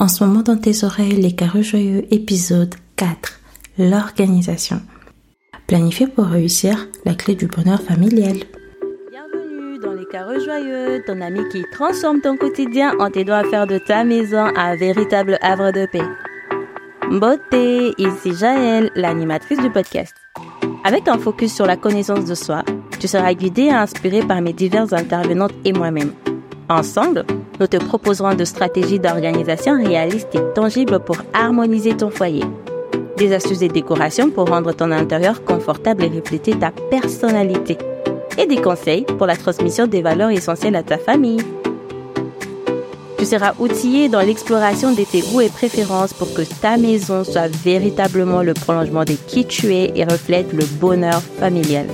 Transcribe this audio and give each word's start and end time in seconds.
En 0.00 0.06
ce 0.06 0.22
moment 0.22 0.42
dans 0.42 0.56
tes 0.56 0.84
oreilles, 0.84 1.20
les 1.20 1.32
carreaux 1.32 1.62
joyeux, 1.62 2.04
épisode 2.14 2.72
4. 2.94 3.40
L'organisation. 3.78 4.80
Planifier 5.66 6.06
pour 6.06 6.26
réussir, 6.26 6.86
la 7.04 7.16
clé 7.16 7.34
du 7.34 7.46
bonheur 7.46 7.82
familial. 7.82 8.36
Bienvenue 9.10 9.80
dans 9.80 9.94
les 9.94 10.06
carreaux 10.06 10.38
joyeux, 10.38 11.02
ton 11.04 11.20
ami 11.20 11.40
qui 11.50 11.64
transforme 11.72 12.20
ton 12.20 12.36
quotidien 12.36 12.92
en 13.00 13.10
t'aidant 13.10 13.34
à 13.34 13.44
faire 13.44 13.66
de 13.66 13.78
ta 13.78 14.04
maison 14.04 14.52
un 14.54 14.76
véritable 14.76 15.36
havre 15.42 15.72
de 15.72 15.86
paix. 15.90 16.06
Beauté, 17.10 17.92
ici 17.98 18.36
Jaël, 18.38 18.92
l'animatrice 18.94 19.58
du 19.58 19.70
podcast. 19.70 20.14
Avec 20.84 21.08
un 21.08 21.18
focus 21.18 21.52
sur 21.52 21.66
la 21.66 21.76
connaissance 21.76 22.24
de 22.24 22.36
soi, 22.36 22.62
tu 23.00 23.08
seras 23.08 23.34
guidé 23.34 23.62
et 23.62 23.72
inspiré 23.72 24.20
par 24.20 24.40
mes 24.42 24.52
diverses 24.52 24.92
intervenantes 24.92 25.54
et 25.64 25.72
moi-même. 25.72 26.12
Ensemble, 26.70 27.24
nous 27.58 27.66
te 27.66 27.78
proposerons 27.78 28.34
de 28.34 28.44
stratégies 28.44 29.00
d'organisation 29.00 29.82
réalistes 29.82 30.34
et 30.34 30.54
tangibles 30.54 31.00
pour 31.00 31.16
harmoniser 31.32 31.96
ton 31.96 32.10
foyer. 32.10 32.44
Des 33.16 33.32
astuces 33.32 33.62
et 33.62 33.68
décorations 33.68 34.30
pour 34.30 34.48
rendre 34.48 34.72
ton 34.72 34.90
intérieur 34.92 35.44
confortable 35.44 36.04
et 36.04 36.08
refléter 36.08 36.52
ta 36.58 36.70
personnalité. 36.70 37.78
Et 38.36 38.46
des 38.46 38.60
conseils 38.60 39.06
pour 39.16 39.26
la 39.26 39.36
transmission 39.36 39.86
des 39.86 40.02
valeurs 40.02 40.28
essentielles 40.28 40.76
à 40.76 40.82
ta 40.82 40.98
famille. 40.98 41.40
Tu 43.18 43.24
seras 43.24 43.54
outillé 43.58 44.10
dans 44.10 44.20
l'exploration 44.20 44.92
de 44.92 45.04
tes 45.04 45.22
goûts 45.22 45.40
et 45.40 45.48
préférences 45.48 46.12
pour 46.12 46.32
que 46.34 46.42
ta 46.42 46.76
maison 46.76 47.24
soit 47.24 47.48
véritablement 47.48 48.42
le 48.42 48.52
prolongement 48.52 49.04
de 49.04 49.14
qui 49.26 49.46
tu 49.46 49.74
es 49.74 49.90
et 49.96 50.04
reflète 50.04 50.52
le 50.52 50.64
bonheur 50.78 51.22
familial. 51.40 51.86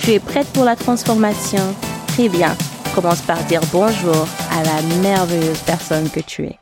Tu 0.00 0.10
es 0.10 0.18
prête 0.18 0.48
pour 0.52 0.64
la 0.64 0.74
transformation? 0.74 1.62
Très 2.08 2.28
bien. 2.28 2.54
Commence 2.94 3.22
par 3.22 3.42
dire 3.46 3.60
bonjour 3.72 4.28
à 4.52 4.62
la 4.62 4.80
merveilleuse 5.02 5.58
personne 5.66 6.08
que 6.08 6.20
tu 6.20 6.44
es. 6.44 6.58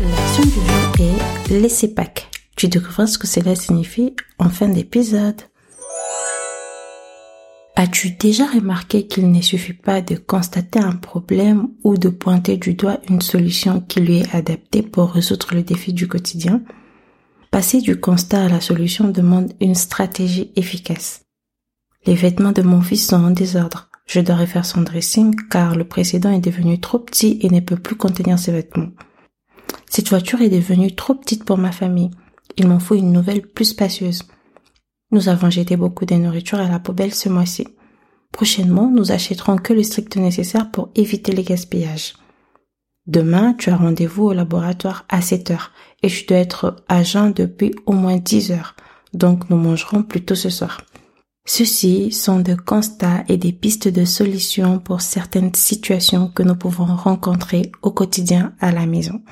L'action 0.00 0.42
du 0.44 0.50
jour 0.50 0.94
est 1.00 1.50
laisser 1.50 1.88
Pâques. 1.88 2.28
Tu 2.54 2.68
découvriras 2.68 3.08
ce 3.08 3.18
que 3.18 3.26
cela 3.26 3.56
signifie 3.56 4.14
en 4.38 4.48
fin 4.48 4.68
d'épisode. 4.68 5.42
As-tu 7.78 8.12
déjà 8.12 8.46
remarqué 8.46 9.06
qu'il 9.06 9.30
ne 9.30 9.42
suffit 9.42 9.74
pas 9.74 10.00
de 10.00 10.16
constater 10.16 10.78
un 10.78 10.96
problème 10.96 11.68
ou 11.84 11.98
de 11.98 12.08
pointer 12.08 12.56
du 12.56 12.72
doigt 12.72 13.00
une 13.10 13.20
solution 13.20 13.82
qui 13.82 14.00
lui 14.00 14.20
est 14.20 14.34
adaptée 14.34 14.80
pour 14.80 15.12
résoudre 15.12 15.48
le 15.52 15.62
défi 15.62 15.92
du 15.92 16.08
quotidien? 16.08 16.62
Passer 17.50 17.82
du 17.82 18.00
constat 18.00 18.46
à 18.46 18.48
la 18.48 18.62
solution 18.62 19.08
demande 19.08 19.52
une 19.60 19.74
stratégie 19.74 20.52
efficace. 20.56 21.20
Les 22.06 22.14
vêtements 22.14 22.52
de 22.52 22.62
mon 22.62 22.80
fils 22.80 23.06
sont 23.06 23.22
en 23.22 23.30
désordre. 23.30 23.90
Je 24.06 24.20
dois 24.20 24.36
refaire 24.36 24.64
son 24.64 24.80
dressing 24.80 25.36
car 25.50 25.76
le 25.76 25.84
précédent 25.84 26.30
est 26.30 26.40
devenu 26.40 26.80
trop 26.80 26.98
petit 26.98 27.38
et 27.42 27.50
ne 27.50 27.60
peut 27.60 27.76
plus 27.76 27.96
contenir 27.96 28.38
ses 28.38 28.52
vêtements. 28.52 28.92
Cette 29.90 30.08
voiture 30.08 30.40
est 30.40 30.48
devenue 30.48 30.94
trop 30.94 31.14
petite 31.14 31.44
pour 31.44 31.58
ma 31.58 31.72
famille. 31.72 32.10
Il 32.56 32.68
m'en 32.68 32.78
faut 32.78 32.94
une 32.94 33.12
nouvelle 33.12 33.42
plus 33.42 33.66
spacieuse. 33.66 34.22
Nous 35.12 35.28
avons 35.28 35.50
jeté 35.50 35.76
beaucoup 35.76 36.04
de 36.04 36.14
nourriture 36.14 36.58
à 36.58 36.68
la 36.68 36.80
poubelle 36.80 37.14
ce 37.14 37.28
mois-ci. 37.28 37.68
Prochainement, 38.32 38.90
nous 38.90 39.12
achèterons 39.12 39.56
que 39.56 39.72
le 39.72 39.82
strict 39.82 40.16
nécessaire 40.16 40.70
pour 40.70 40.90
éviter 40.94 41.32
les 41.32 41.44
gaspillages. 41.44 42.14
Demain, 43.06 43.54
tu 43.54 43.70
as 43.70 43.76
rendez-vous 43.76 44.24
au 44.24 44.32
laboratoire 44.32 45.04
à 45.08 45.20
7 45.20 45.52
heures 45.52 45.72
et 46.02 46.08
tu 46.08 46.26
dois 46.26 46.38
être 46.38 46.84
à 46.88 47.04
jeun 47.04 47.32
depuis 47.32 47.72
au 47.86 47.92
moins 47.92 48.16
10 48.16 48.50
heures. 48.50 48.74
Donc, 49.14 49.48
nous 49.48 49.56
mangerons 49.56 50.02
plutôt 50.02 50.34
ce 50.34 50.50
soir. 50.50 50.82
Ceux-ci 51.46 52.10
sont 52.10 52.40
des 52.40 52.56
constats 52.56 53.22
et 53.28 53.36
des 53.36 53.52
pistes 53.52 53.86
de 53.86 54.04
solutions 54.04 54.80
pour 54.80 55.00
certaines 55.00 55.54
situations 55.54 56.28
que 56.28 56.42
nous 56.42 56.56
pouvons 56.56 56.86
rencontrer 56.86 57.70
au 57.82 57.92
quotidien 57.92 58.54
à 58.58 58.72
la 58.72 58.86
maison. 58.86 59.22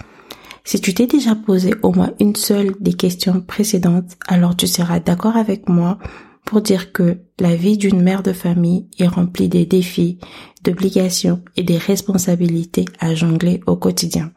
Si 0.64 0.80
tu 0.80 0.94
t'es 0.94 1.06
déjà 1.06 1.34
posé 1.34 1.74
au 1.82 1.92
moins 1.92 2.12
une 2.20 2.36
seule 2.36 2.74
des 2.80 2.94
questions 2.94 3.42
précédentes, 3.42 4.16
alors 4.26 4.56
tu 4.56 4.66
seras 4.66 4.98
d'accord 4.98 5.36
avec 5.36 5.68
moi 5.68 5.98
pour 6.46 6.62
dire 6.62 6.92
que 6.92 7.18
la 7.38 7.54
vie 7.54 7.76
d'une 7.76 8.02
mère 8.02 8.22
de 8.22 8.32
famille 8.32 8.86
est 8.98 9.06
remplie 9.06 9.48
des 9.48 9.66
défis, 9.66 10.18
d'obligations 10.62 11.42
et 11.56 11.62
des 11.62 11.78
responsabilités 11.78 12.86
à 12.98 13.14
jongler 13.14 13.60
au 13.66 13.76
quotidien. 13.76 14.32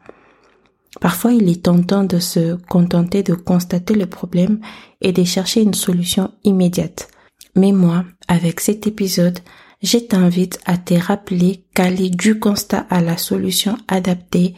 Parfois, 1.00 1.32
il 1.32 1.48
est 1.48 1.64
tentant 1.64 2.04
de 2.04 2.18
se 2.18 2.56
contenter 2.68 3.22
de 3.22 3.34
constater 3.34 3.94
le 3.94 4.06
problème 4.06 4.60
et 5.00 5.12
de 5.12 5.24
chercher 5.24 5.62
une 5.62 5.74
solution 5.74 6.32
immédiate. 6.44 7.08
Mais 7.54 7.72
moi, 7.72 8.04
avec 8.26 8.60
cet 8.60 8.86
épisode, 8.86 9.38
je 9.82 9.98
t'invite 9.98 10.58
à 10.66 10.76
te 10.76 10.94
rappeler 10.94 11.64
qu'aller 11.74 12.10
du 12.10 12.38
constat 12.38 12.86
à 12.90 13.00
la 13.00 13.16
solution 13.16 13.76
adaptée 13.86 14.54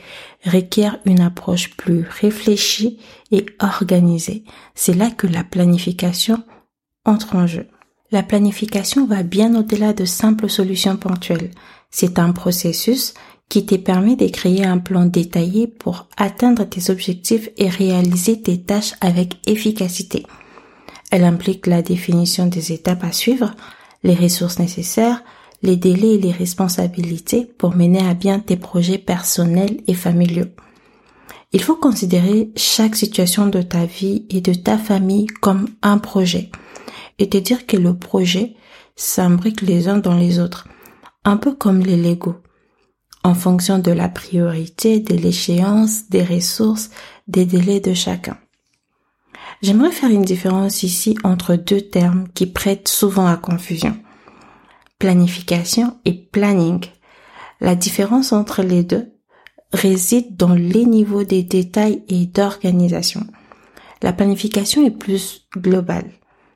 requiert 0.47 0.99
une 1.05 1.21
approche 1.21 1.77
plus 1.77 2.05
réfléchie 2.09 2.99
et 3.31 3.45
organisée. 3.59 4.45
C'est 4.75 4.95
là 4.95 5.11
que 5.11 5.27
la 5.27 5.45
planification 5.45 6.43
entre 7.05 7.37
en 7.37 7.47
jeu. 7.47 7.67
La 8.13 8.23
planification 8.23 9.07
va 9.07 9.23
bien 9.23 9.55
au-delà 9.55 9.93
de 9.93 10.05
simples 10.05 10.49
solutions 10.49 10.97
ponctuelles. 10.97 11.51
C'est 11.91 12.19
un 12.19 12.33
processus 12.33 13.15
qui 13.49 13.67
te 13.67 13.75
permet 13.75 14.17
de 14.17 14.29
créer 14.29 14.65
un 14.65 14.79
plan 14.79 15.05
détaillé 15.05 15.67
pour 15.67 16.09
atteindre 16.17 16.65
tes 16.65 16.91
objectifs 16.91 17.51
et 17.57 17.69
réaliser 17.69 18.41
tes 18.41 18.63
tâches 18.63 18.95
avec 19.01 19.37
efficacité. 19.47 20.25
Elle 21.11 21.25
implique 21.25 21.67
la 21.67 21.83
définition 21.83 22.47
des 22.47 22.73
étapes 22.73 23.05
à 23.05 23.13
suivre, 23.13 23.55
les 24.03 24.15
ressources 24.15 24.59
nécessaires, 24.59 25.23
les 25.63 25.77
délais 25.77 26.15
et 26.15 26.19
les 26.19 26.33
responsabilités 26.33 27.45
pour 27.45 27.77
mener 27.77 28.07
à 28.07 28.15
bien 28.15 28.41
tes 28.41 28.57
projets 28.57 28.99
personnels 28.99 29.83
et 29.87 29.95
familiaux. 29.95 30.49
Il 31.53 31.63
faut 31.63 31.77
considérer 31.77 32.53
chaque 32.57 32.97
situation 32.97 33.47
de 33.47 33.61
ta 33.61 33.85
vie 33.85 34.25
et 34.31 34.41
de 34.41 34.55
ta 34.55 34.79
famille 34.79 35.27
comme 35.27 35.67
un 35.83 35.99
projet 35.99 36.51
et 37.19 37.29
te 37.29 37.37
dire 37.37 37.67
que 37.67 37.77
le 37.77 37.97
projet 37.97 38.55
s'imbrique 38.97 39.61
les 39.61 39.89
uns 39.89 39.99
dans 39.99 40.17
les 40.17 40.39
autres, 40.39 40.69
un 41.25 41.37
peu 41.37 41.55
comme 41.55 41.81
les 41.81 41.97
Lego, 41.97 42.37
en 43.23 43.35
fonction 43.35 43.79
de 43.79 43.91
la 43.91 44.09
priorité, 44.09 45.01
de 45.01 45.15
l'échéance, 45.15 46.09
des 46.09 46.23
ressources, 46.23 46.91
des 47.29 47.45
délais 47.45 47.81
de 47.81 47.95
chacun. 47.95 48.39
J'aimerais 49.63 49.91
faire 49.91 50.09
une 50.09 50.25
différence 50.25 50.83
ici 50.85 51.19
entre 51.23 51.55
deux 51.55 51.83
termes 51.83 52.29
qui 52.35 52.47
prêtent 52.47 52.89
souvent 52.89 53.27
à 53.27 53.37
confusion. 53.37 53.95
Planification 54.99 55.99
et 56.07 56.15
planning. 56.15 56.87
La 57.61 57.75
différence 57.75 58.33
entre 58.33 58.63
les 58.63 58.83
deux 58.85 59.13
réside 59.73 60.35
dans 60.37 60.55
les 60.55 60.87
niveaux 60.87 61.25
des 61.25 61.43
détails 61.43 62.03
et 62.09 62.25
d'organisation. 62.25 63.27
La 64.03 64.15
planification 64.15 64.87
est 64.87 64.91
plus 64.91 65.47
globale, 65.55 66.11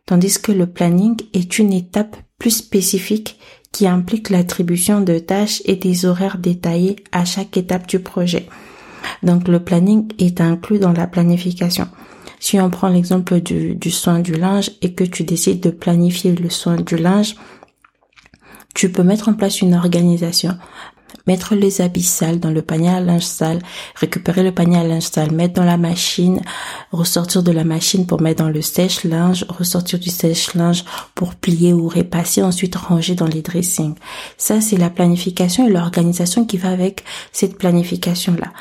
tandis 0.07 0.41
que 0.41 0.53
le 0.53 0.67
planning 0.67 1.17
est 1.35 1.59
une 1.59 1.75
étape 1.75 2.17
plus 2.39 2.53
spécifique 2.53 3.39
qui 3.71 3.87
implique 3.87 4.31
l'attribution 4.31 5.03
de 5.03 5.19
tâches 5.19 5.61
et 5.67 5.77
des 5.77 6.07
horaires 6.07 6.39
détaillés 6.39 6.97
à 7.13 7.27
chaque 7.27 7.59
étape 7.59 7.87
du 7.87 7.99
projet. 7.99 8.49
Donc 9.23 9.47
le 9.47 9.63
planning 9.63 10.11
est 10.19 10.41
inclus 10.41 10.79
dans 10.79 10.93
la 10.93 11.07
planification. 11.07 11.87
Si 12.45 12.61
on 12.61 12.69
prend 12.69 12.89
l'exemple 12.89 13.41
du, 13.41 13.91
soin 13.91 14.19
du 14.19 14.35
linge 14.35 14.71
et 14.83 14.93
que 14.93 15.03
tu 15.03 15.25
décides 15.25 15.61
de 15.61 15.71
planifier 15.71 16.35
le 16.35 16.51
soin 16.51 16.77
du 16.77 16.99
linge, 16.99 17.37
tu 18.75 18.93
peux 18.93 19.03
mettre 19.03 19.31
en 19.31 19.33
place 19.33 19.63
une 19.63 19.73
organisation 19.73 20.59
mettre 21.27 21.55
les 21.55 21.81
habits 21.81 22.03
sales 22.03 22.41
dans 22.41 22.51
le 22.51 22.61
panier 22.61 22.91
à 22.91 23.01
linge 23.01 23.23
sale, 23.23 23.61
récupérer 23.95 24.43
le 24.43 24.53
panier 24.53 24.77
à 24.77 24.85
linge 24.85 25.05
sale, 25.05 25.31
mettre 25.31 25.55
dans 25.55 25.65
la 25.65 25.79
machine, 25.79 26.43
ressortir 26.93 27.43
de 27.43 27.51
la 27.51 27.65
machine 27.65 28.07
pour 28.07 28.21
mettre 28.21 28.43
dans 28.43 28.51
le 28.51 28.61
sèche-linge, 28.61 29.47
ressortir 29.49 29.99
du 29.99 30.11
sèche-linge 30.11 30.85
pour 31.15 31.35
plier 31.37 31.73
ou 31.73 31.89
repasser, 31.89 32.43
ensuite 32.43 32.77
ranger 32.77 33.15
dans 33.15 33.27
les 33.27 33.41
dressings. 33.41 33.95
Ça, 34.37 34.61
c'est 34.61 34.77
la 34.77 34.91
planification 34.91 35.67
et 35.67 35.71
l'organisation 35.71 36.45
qui 36.45 36.59
va 36.59 36.69
avec 36.69 37.05
cette 37.33 37.57
planification-là. 37.57 38.53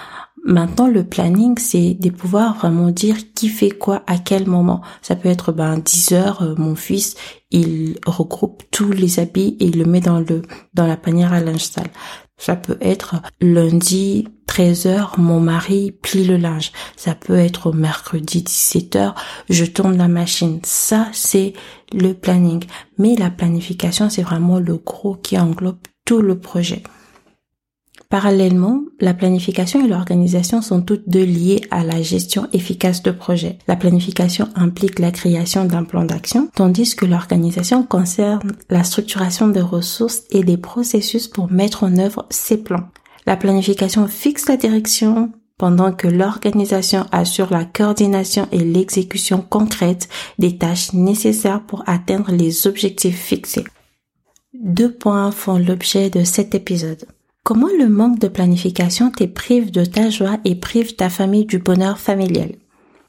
Maintenant, 0.46 0.88
le 0.88 1.06
planning, 1.06 1.58
c'est 1.58 1.94
de 1.94 2.10
pouvoir 2.10 2.58
vraiment 2.58 2.90
dire 2.90 3.16
qui 3.34 3.48
fait 3.48 3.72
quoi 3.72 4.04
à 4.08 4.18
quel 4.18 4.46
moment. 4.46 4.82
Ça 5.02 5.16
peut 5.16 5.30
être 5.30 5.54
ben 5.54 5.78
10 5.78 6.12
heures, 6.12 6.42
euh, 6.42 6.56
mon 6.58 6.76
fils, 6.76 7.16
il 7.50 7.98
regroupe 8.06 8.64
tous 8.70 8.92
les 8.92 9.20
habits 9.20 9.56
et 9.62 9.66
il 9.66 9.78
le 9.78 9.86
met 9.86 10.02
dans 10.02 10.20
le 10.20 10.42
dans 10.74 10.86
la 10.86 10.98
panière 10.98 11.32
à 11.32 11.40
linge 11.40 11.64
sale. 11.64 11.90
Ça 12.38 12.58
peut 12.58 12.78
être 12.82 13.22
lundi 13.40 14.28
13 14.48 14.88
heures, 14.88 15.16
mon 15.18 15.40
mari 15.40 15.92
plie 15.92 16.26
le 16.26 16.36
linge. 16.36 16.74
Ça 16.98 17.16
peut 17.16 17.38
être 17.38 17.72
mercredi 17.72 18.42
17 18.42 18.96
heures, 18.98 19.16
je 19.50 19.64
tourne 19.64 19.98
la 19.98 20.10
machine. 20.10 20.60
Ça, 20.64 21.08
c'est 21.14 21.54
le 21.94 22.14
planning. 22.14 22.66
Mais 22.98 23.16
la 23.16 23.30
planification, 23.30 24.10
c'est 24.10 24.24
vraiment 24.24 24.60
le 24.60 24.76
gros 24.76 25.16
qui 25.16 25.40
englobe 25.40 25.78
tout 26.06 26.22
le 26.22 26.38
projet. 26.38 26.84
Parallèlement, 28.14 28.84
la 29.00 29.16
planification 29.16 29.84
et 29.84 29.88
l'organisation 29.88 30.62
sont 30.62 30.84
toutes 30.84 31.10
deux 31.10 31.24
liées 31.24 31.62
à 31.72 31.84
la 31.84 32.00
gestion 32.04 32.48
efficace 32.54 33.02
de 33.02 33.10
projet. 33.10 33.58
La 33.68 33.76
planification 33.76 34.50
implique 34.54 35.00
la 35.00 35.10
création 35.10 35.66
d'un 35.66 35.84
plan 35.84 36.06
d'action, 36.06 36.48
tandis 36.54 36.96
que 36.96 37.08
l'organisation 37.08 37.82
concerne 37.82 38.52
la 38.70 38.84
structuration 38.84 39.48
des 39.48 39.62
ressources 39.62 40.26
et 40.30 40.44
des 40.44 40.58
processus 40.58 41.28
pour 41.28 41.52
mettre 41.52 41.86
en 41.86 41.98
œuvre 41.98 42.28
ces 42.30 42.58
plans. 42.58 42.88
La 43.26 43.36
planification 43.36 44.06
fixe 44.06 44.48
la 44.48 44.58
direction, 44.58 45.32
pendant 45.58 45.92
que 45.92 46.08
l'organisation 46.08 47.08
assure 47.12 47.50
la 47.50 47.66
coordination 47.66 48.48
et 48.52 48.60
l'exécution 48.60 49.42
concrète 49.42 50.08
des 50.38 50.60
tâches 50.60 50.94
nécessaires 50.94 51.64
pour 51.66 51.84
atteindre 51.88 52.32
les 52.32 52.68
objectifs 52.68 53.20
fixés. 53.20 53.66
Deux 54.54 54.94
points 54.94 55.32
font 55.32 55.58
l'objet 55.58 56.12
de 56.12 56.24
cet 56.24 56.54
épisode. 56.54 57.08
Comment 57.46 57.68
le 57.78 57.90
manque 57.90 58.20
de 58.20 58.30
planification 58.30 59.12
te 59.12 59.26
prive 59.26 59.70
de 59.70 59.84
ta 59.84 60.10
joie 60.10 60.38
et 60.46 60.56
prive 60.56 60.96
ta 60.96 61.10
famille 61.10 61.44
du 61.44 61.60
bonheur 61.60 62.00
familial? 62.00 62.56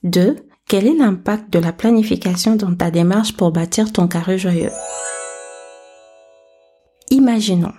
2. 0.02 0.34
Quel 0.66 0.88
est 0.88 0.96
l'impact 0.96 1.52
de 1.52 1.60
la 1.60 1.72
planification 1.72 2.56
dans 2.56 2.74
ta 2.74 2.90
démarche 2.90 3.34
pour 3.34 3.52
bâtir 3.52 3.92
ton 3.92 4.08
carré 4.08 4.36
joyeux? 4.36 4.72
Imaginons, 7.12 7.74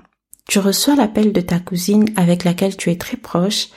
tu 0.48 0.60
reçois 0.60 0.96
l'appel 0.96 1.34
de 1.34 1.42
ta 1.42 1.60
cousine 1.60 2.06
avec 2.16 2.46
laquelle 2.46 2.78
tu 2.78 2.90
es 2.90 2.98
très 2.98 3.18
proche, 3.18 3.68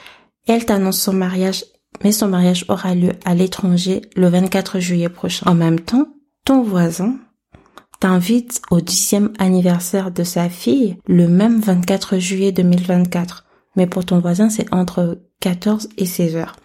elle 0.47 0.65
t'annonce 0.65 1.01
son 1.01 1.15
mariage, 1.15 1.65
mais 2.05 2.13
son 2.13 2.29
mariage 2.29 2.65
aura 2.69 2.95
lieu 2.95 3.15
à 3.25 3.35
l'étranger 3.35 4.03
le 4.15 4.29
24 4.29 4.79
juillet 4.79 5.09
prochain. 5.09 5.51
En 5.51 5.57
même 5.57 5.81
temps, 5.81 6.07
ton 6.45 6.63
voisin 6.63 7.19
t'invite 8.01 8.63
au 8.71 8.81
dixième 8.81 9.33
anniversaire 9.39 10.11
de 10.11 10.25
sa 10.25 10.49
fille 10.49 10.97
le 11.07 11.29
même 11.29 11.61
24 11.61 12.19
juillet 12.19 12.53
2024. 12.53 13.45
Mais 13.77 13.87
pour 13.87 14.05
ton 14.05 14.19
voisin, 14.19 14.51
c'est 14.51 14.73
entre 14.73 15.21
14 15.41 15.89
et 15.97 16.07
16 16.07 16.37
heures. 16.37 16.57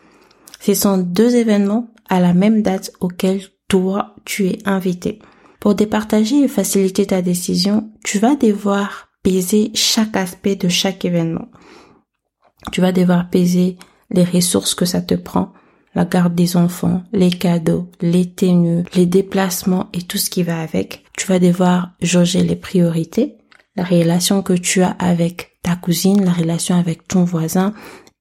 Ce 0.60 0.74
sont 0.74 0.98
deux 0.98 1.36
événements 1.36 1.90
à 2.10 2.20
la 2.20 2.34
même 2.34 2.62
date 2.62 2.92
auxquels 3.00 3.42
toi, 3.68 4.16
tu 4.26 4.48
es 4.48 4.60
invité. 4.66 5.20
Pour 5.60 5.76
départager 5.76 6.44
et 6.44 6.48
faciliter 6.48 7.08
ta 7.08 7.22
décision, 7.22 7.92
tu 8.04 8.20
vas 8.20 8.36
devoir 8.36 9.10
peser 9.24 9.72
chaque 9.74 10.16
aspect 10.18 10.56
de 10.56 10.68
chaque 10.68 11.06
événement. 11.06 11.48
Tu 12.72 12.82
vas 12.82 12.92
devoir 12.92 13.30
peser 13.30 13.78
les 14.12 14.24
ressources 14.24 14.76
que 14.76 14.86
ça 14.86 15.02
te 15.02 15.16
prend, 15.16 15.54
la 15.96 16.06
garde 16.06 16.36
des 16.36 16.58
enfants, 16.58 17.04
les 17.12 17.30
cadeaux, 17.30 17.90
les 18.02 18.30
tenues, 18.32 18.84
les 18.96 19.06
déplacements 19.06 19.90
et 19.94 20.02
tout 20.02 20.18
ce 20.18 20.30
qui 20.30 20.44
va 20.44 20.62
avec. 20.62 21.04
Tu 21.18 21.28
vas 21.28 21.40
devoir 21.40 21.92
jauger 22.02 22.44
les 22.44 22.56
priorités, 22.56 23.38
la 23.76 23.84
relation 23.84 24.42
que 24.42 24.54
tu 24.54 24.82
as 24.82 24.92
avec 24.92 25.60
ta 25.62 25.76
cousine, 25.76 26.26
la 26.26 26.34
relation 26.34 26.76
avec 26.76 27.08
ton 27.08 27.24
voisin 27.24 27.74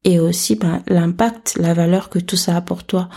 et 0.05 0.19
aussi 0.19 0.57
ben, 0.57 0.83
l'impact, 0.87 1.57
la 1.59 1.75
valeur 1.75 2.11
que 2.11 2.19
tout 2.19 2.37
ça 2.37 2.57
a 2.57 2.61
pour 2.61 2.85
toi. 2.85 3.09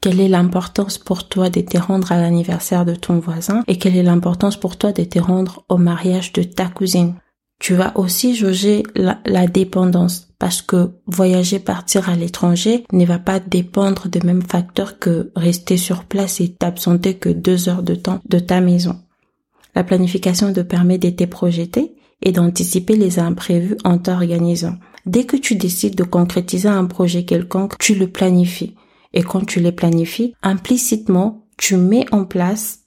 Quelle 0.00 0.20
est 0.20 0.28
l'importance 0.28 0.98
pour 0.98 1.28
toi 1.28 1.50
de 1.50 1.60
te 1.60 1.78
rendre 1.78 2.12
à 2.12 2.20
l'anniversaire 2.20 2.84
de 2.84 2.94
ton 2.94 3.18
voisin 3.18 3.64
et 3.66 3.78
quelle 3.78 3.96
est 3.96 4.02
l'importance 4.02 4.56
pour 4.56 4.76
toi 4.76 4.92
de 4.92 5.04
te 5.04 5.18
rendre 5.18 5.64
au 5.68 5.78
mariage 5.78 6.32
de 6.32 6.42
ta 6.42 6.66
cousine? 6.66 7.14
Tu 7.58 7.74
vas 7.74 7.96
aussi 7.96 8.34
jauger 8.34 8.82
la, 8.94 9.18
la 9.24 9.46
dépendance 9.46 10.25
parce 10.38 10.62
que 10.62 10.90
voyager, 11.06 11.58
partir 11.58 12.08
à 12.08 12.16
l'étranger 12.16 12.84
ne 12.92 13.06
va 13.06 13.18
pas 13.18 13.40
dépendre 13.40 14.08
des 14.08 14.20
mêmes 14.20 14.42
facteurs 14.42 14.98
que 14.98 15.30
rester 15.34 15.76
sur 15.76 16.04
place 16.04 16.40
et 16.40 16.52
t'absenter 16.52 17.14
que 17.14 17.28
deux 17.28 17.68
heures 17.68 17.82
de 17.82 17.94
temps 17.94 18.20
de 18.28 18.38
ta 18.38 18.60
maison. 18.60 18.96
La 19.74 19.84
planification 19.84 20.52
te 20.52 20.60
permet 20.60 20.98
de 20.98 21.10
te 21.10 21.24
projeter 21.24 21.94
et 22.22 22.32
d'anticiper 22.32 22.96
les 22.96 23.18
imprévus 23.18 23.76
en 23.84 23.98
t'organisant. 23.98 24.76
Dès 25.04 25.24
que 25.24 25.36
tu 25.36 25.54
décides 25.54 25.94
de 25.94 26.02
concrétiser 26.02 26.68
un 26.68 26.86
projet 26.86 27.24
quelconque, 27.24 27.78
tu 27.78 27.94
le 27.94 28.08
planifies. 28.08 28.74
Et 29.12 29.22
quand 29.22 29.44
tu 29.44 29.60
les 29.60 29.72
planifies, 29.72 30.34
implicitement, 30.42 31.46
tu 31.56 31.76
mets 31.76 32.06
en 32.12 32.24
place 32.24 32.80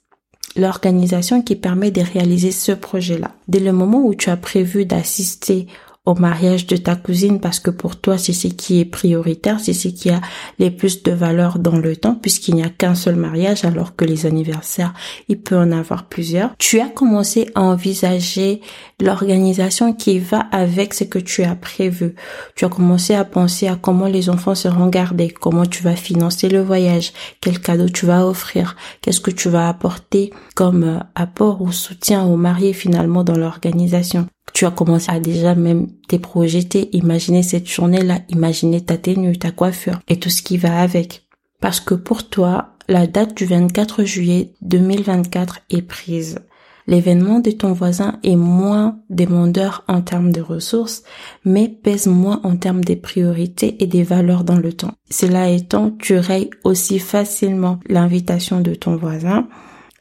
l'organisation 0.56 1.42
qui 1.42 1.56
permet 1.56 1.90
de 1.90 2.02
réaliser 2.02 2.50
ce 2.50 2.72
projet-là. 2.72 3.34
Dès 3.48 3.60
le 3.60 3.72
moment 3.72 4.04
où 4.04 4.14
tu 4.14 4.30
as 4.30 4.36
prévu 4.36 4.84
d'assister 4.84 5.66
au 6.06 6.14
mariage 6.14 6.66
de 6.66 6.76
ta 6.76 6.96
cousine 6.96 7.40
parce 7.40 7.60
que 7.60 7.70
pour 7.70 7.96
toi 8.00 8.16
c'est 8.16 8.32
ce 8.32 8.48
qui 8.48 8.80
est 8.80 8.86
prioritaire, 8.86 9.60
c'est 9.60 9.74
ce 9.74 9.88
qui 9.88 10.08
a 10.08 10.20
les 10.58 10.70
plus 10.70 11.02
de 11.02 11.12
valeur 11.12 11.58
dans 11.58 11.76
le 11.76 11.94
temps 11.94 12.14
puisqu'il 12.14 12.54
n'y 12.54 12.62
a 12.62 12.70
qu'un 12.70 12.94
seul 12.94 13.16
mariage 13.16 13.64
alors 13.66 13.94
que 13.96 14.06
les 14.06 14.24
anniversaires 14.24 14.94
il 15.28 15.40
peut 15.40 15.56
en 15.56 15.70
avoir 15.72 16.06
plusieurs. 16.08 16.56
Tu 16.58 16.80
as 16.80 16.88
commencé 16.88 17.50
à 17.54 17.60
envisager 17.60 18.62
l'organisation 18.98 19.92
qui 19.92 20.18
va 20.18 20.40
avec 20.52 20.94
ce 20.94 21.04
que 21.04 21.18
tu 21.18 21.42
as 21.42 21.54
prévu. 21.54 22.14
Tu 22.56 22.64
as 22.64 22.68
commencé 22.68 23.14
à 23.14 23.24
penser 23.24 23.68
à 23.68 23.76
comment 23.76 24.06
les 24.06 24.30
enfants 24.30 24.54
seront 24.54 24.88
gardés, 24.88 25.28
comment 25.28 25.66
tu 25.66 25.82
vas 25.82 25.96
financer 25.96 26.48
le 26.48 26.62
voyage, 26.62 27.12
quel 27.40 27.60
cadeau 27.60 27.88
tu 27.88 28.06
vas 28.06 28.26
offrir, 28.26 28.76
qu'est-ce 29.02 29.20
que 29.20 29.30
tu 29.30 29.50
vas 29.50 29.68
apporter 29.68 30.32
comme 30.54 30.84
euh, 30.84 30.98
apport 31.14 31.60
ou 31.60 31.72
soutien 31.72 32.24
au 32.24 32.36
marié 32.36 32.72
finalement 32.72 33.24
dans 33.24 33.36
l'organisation 33.36 34.26
tu 34.52 34.66
as 34.66 34.70
commencé 34.70 35.10
à 35.10 35.20
déjà 35.20 35.54
même 35.54 35.88
te 36.08 36.16
projeter, 36.16 36.94
imaginer 36.96 37.42
cette 37.42 37.68
journée-là, 37.68 38.20
imaginer 38.28 38.80
ta 38.80 38.96
tenue, 38.96 39.38
ta 39.38 39.50
coiffure 39.50 40.00
et 40.08 40.18
tout 40.18 40.30
ce 40.30 40.42
qui 40.42 40.56
va 40.56 40.80
avec. 40.80 41.26
Parce 41.60 41.80
que 41.80 41.94
pour 41.94 42.28
toi, 42.28 42.76
la 42.88 43.06
date 43.06 43.36
du 43.36 43.44
24 43.44 44.04
juillet 44.04 44.54
2024 44.62 45.60
est 45.70 45.82
prise. 45.82 46.38
L'événement 46.86 47.38
de 47.38 47.52
ton 47.52 47.72
voisin 47.72 48.18
est 48.24 48.34
moins 48.36 48.98
demandeur 49.10 49.84
en 49.86 50.00
termes 50.00 50.32
de 50.32 50.40
ressources, 50.40 51.04
mais 51.44 51.68
pèse 51.68 52.08
moins 52.08 52.40
en 52.42 52.56
termes 52.56 52.82
des 52.82 52.96
priorités 52.96 53.80
et 53.80 53.86
des 53.86 54.02
valeurs 54.02 54.42
dans 54.42 54.56
le 54.56 54.72
temps. 54.72 54.94
Cela 55.08 55.50
étant, 55.50 55.92
tu 55.92 56.16
rayes 56.16 56.50
aussi 56.64 56.98
facilement 56.98 57.78
l'invitation 57.88 58.60
de 58.60 58.74
ton 58.74 58.96
voisin, 58.96 59.46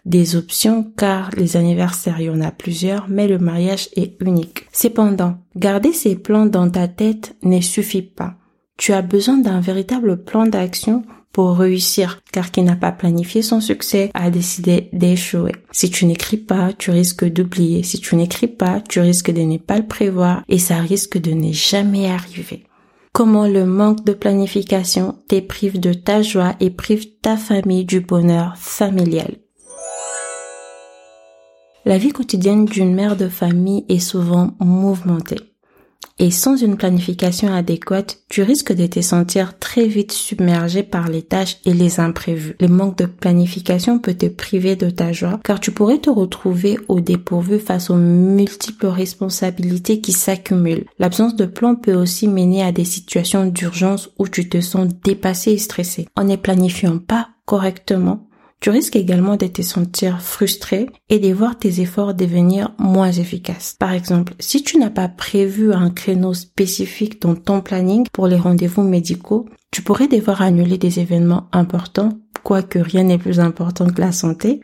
des 0.10 0.36
options 0.36 0.92
car 0.98 1.30
les 1.38 1.56
anniversaires, 1.56 2.20
y 2.20 2.30
en 2.30 2.42
a 2.42 2.52
plusieurs, 2.52 3.08
mais 3.08 3.28
le 3.28 3.38
mariage 3.38 3.90
est 3.96 4.22
unique. 4.22 4.66
Cependant, 4.74 5.38
garder 5.56 5.94
ces 5.94 6.16
plans 6.16 6.48
dans 6.48 6.70
ta 6.70 6.88
tête 6.88 7.36
ne 7.44 7.62
suffit 7.62 8.02
pas. 8.02 8.36
Tu 8.78 8.92
as 8.92 9.02
besoin 9.02 9.38
d'un 9.38 9.60
véritable 9.60 10.24
plan 10.24 10.46
d'action 10.46 11.04
pour 11.32 11.58
réussir, 11.58 12.22
car 12.32 12.52
qui 12.52 12.64
n'a 12.64 12.76
pas 12.76 12.92
planifié 12.92 13.42
son 13.42 13.62
succès 13.62 14.10
a 14.14 14.32
décidé 14.32 14.90
d'échouer. 14.94 15.52
Si 15.72 15.92
tu 15.92 16.06
n'écris 16.06 16.38
pas, 16.38 16.74
tu 16.74 16.90
risques 16.90 17.26
d'oublier. 17.26 17.84
Si 17.84 18.00
tu 18.00 18.16
n'écris 18.16 18.48
pas, 18.48 18.82
tu 18.82 19.00
risques 19.00 19.32
de 19.32 19.42
ne 19.42 19.58
pas 19.58 19.78
le 19.78 19.86
prévoir 19.86 20.44
et 20.50 20.58
ça 20.58 20.78
risque 20.78 21.20
de 21.20 21.32
ne 21.32 21.54
jamais 21.54 22.10
arriver. 22.10 22.66
Comment 23.14 23.48
le 23.48 23.66
manque 23.66 24.04
de 24.06 24.14
planification 24.14 25.18
te 25.28 25.40
prive 25.40 25.80
de 25.80 25.94
ta 25.94 26.22
joie 26.22 26.56
et 26.60 26.70
prive 26.70 27.06
ta 27.22 27.38
famille 27.38 27.86
du 27.86 28.00
bonheur 28.00 28.56
familial. 28.58 29.36
La 31.86 31.98
vie 31.98 32.12
quotidienne 32.12 32.65
d'une 32.65 32.93
mère 32.93 33.15
de 33.15 33.29
famille 33.29 33.86
est 33.89 34.00
souvent 34.00 34.51
mouvementée. 34.59 35.39
Et 36.21 36.31
sans 36.31 36.57
une 36.57 36.75
planification 36.75 37.53
adéquate, 37.53 38.19
tu 38.27 38.41
risques 38.41 38.74
de 38.74 38.86
te 38.88 39.00
sentir 39.00 39.57
très 39.57 39.88
vite 39.88 40.12
submergé 40.12 40.83
par 40.83 41.07
les 41.07 41.21
tâches 41.21 41.59
et 41.63 41.74
les 41.74 42.01
imprévus. 42.01 42.57
Le 42.59 42.67
manque 42.67 42.98
de 42.98 43.05
planification 43.05 44.00
peut 44.00 44.13
te 44.13 44.25
priver 44.25 44.75
de 44.75 44.89
ta 44.89 45.13
joie 45.13 45.39
car 45.45 45.62
tu 45.62 45.71
pourrais 45.71 46.00
te 46.00 46.09
retrouver 46.09 46.77
au 46.89 47.00
dépourvu 47.00 47.57
face 47.57 47.89
aux 47.89 47.95
multiples 47.95 48.88
responsabilités 48.88 50.01
qui 50.01 50.12
s'accumulent. 50.12 50.86
L'absence 51.00 51.38
de 51.38 51.45
plan 51.45 51.75
peut 51.75 51.95
aussi 51.95 52.27
mener 52.27 52.63
à 52.63 52.74
des 52.74 52.86
situations 52.86 53.45
d'urgence 53.45 54.09
où 54.19 54.27
tu 54.27 54.50
te 54.50 54.59
sens 54.59 54.89
dépassé 55.05 55.53
et 55.53 55.57
stressé. 55.57 56.09
En 56.17 56.25
ne 56.25 56.36
planifiant 56.36 56.98
pas 56.98 57.29
correctement, 57.45 58.28
tu 58.62 58.70
risques 58.70 58.96
également 58.96 59.38
de 59.38 59.48
te 59.48 59.62
sentir 59.62 60.22
frustré 60.22 60.89
et 61.10 61.20
de 61.20 61.34
voir 61.34 61.58
tes 61.58 61.80
efforts 61.80 62.13
devenir 62.13 62.74
moins 62.78 63.12
efficaces. 63.12 63.75
Par 63.80 63.94
exemple, 63.94 64.34
si 64.39 64.63
tu 64.63 64.78
n'as 64.78 64.89
pas 64.89 65.08
prévu 65.08 65.74
un 65.74 65.89
créneau 65.89 66.34
spécifique 66.34 67.22
dans 67.22 67.36
ton 67.36 67.62
planning 67.62 68.06
pour 68.12 68.28
les 68.28 68.36
rendez-vous 68.36 68.84
médicaux, 68.84 69.48
tu 69.72 69.82
pourrais 69.82 70.08
devoir 70.08 70.42
annuler 70.42 70.78
des 70.78 71.00
événements 71.00 71.48
importants, 71.54 72.20
quoique 72.44 72.80
rien 72.80 73.04
n'est 73.04 73.18
plus 73.18 73.39
important 73.39 73.88
que 73.88 74.01
la 74.01 74.12
santé, 74.12 74.62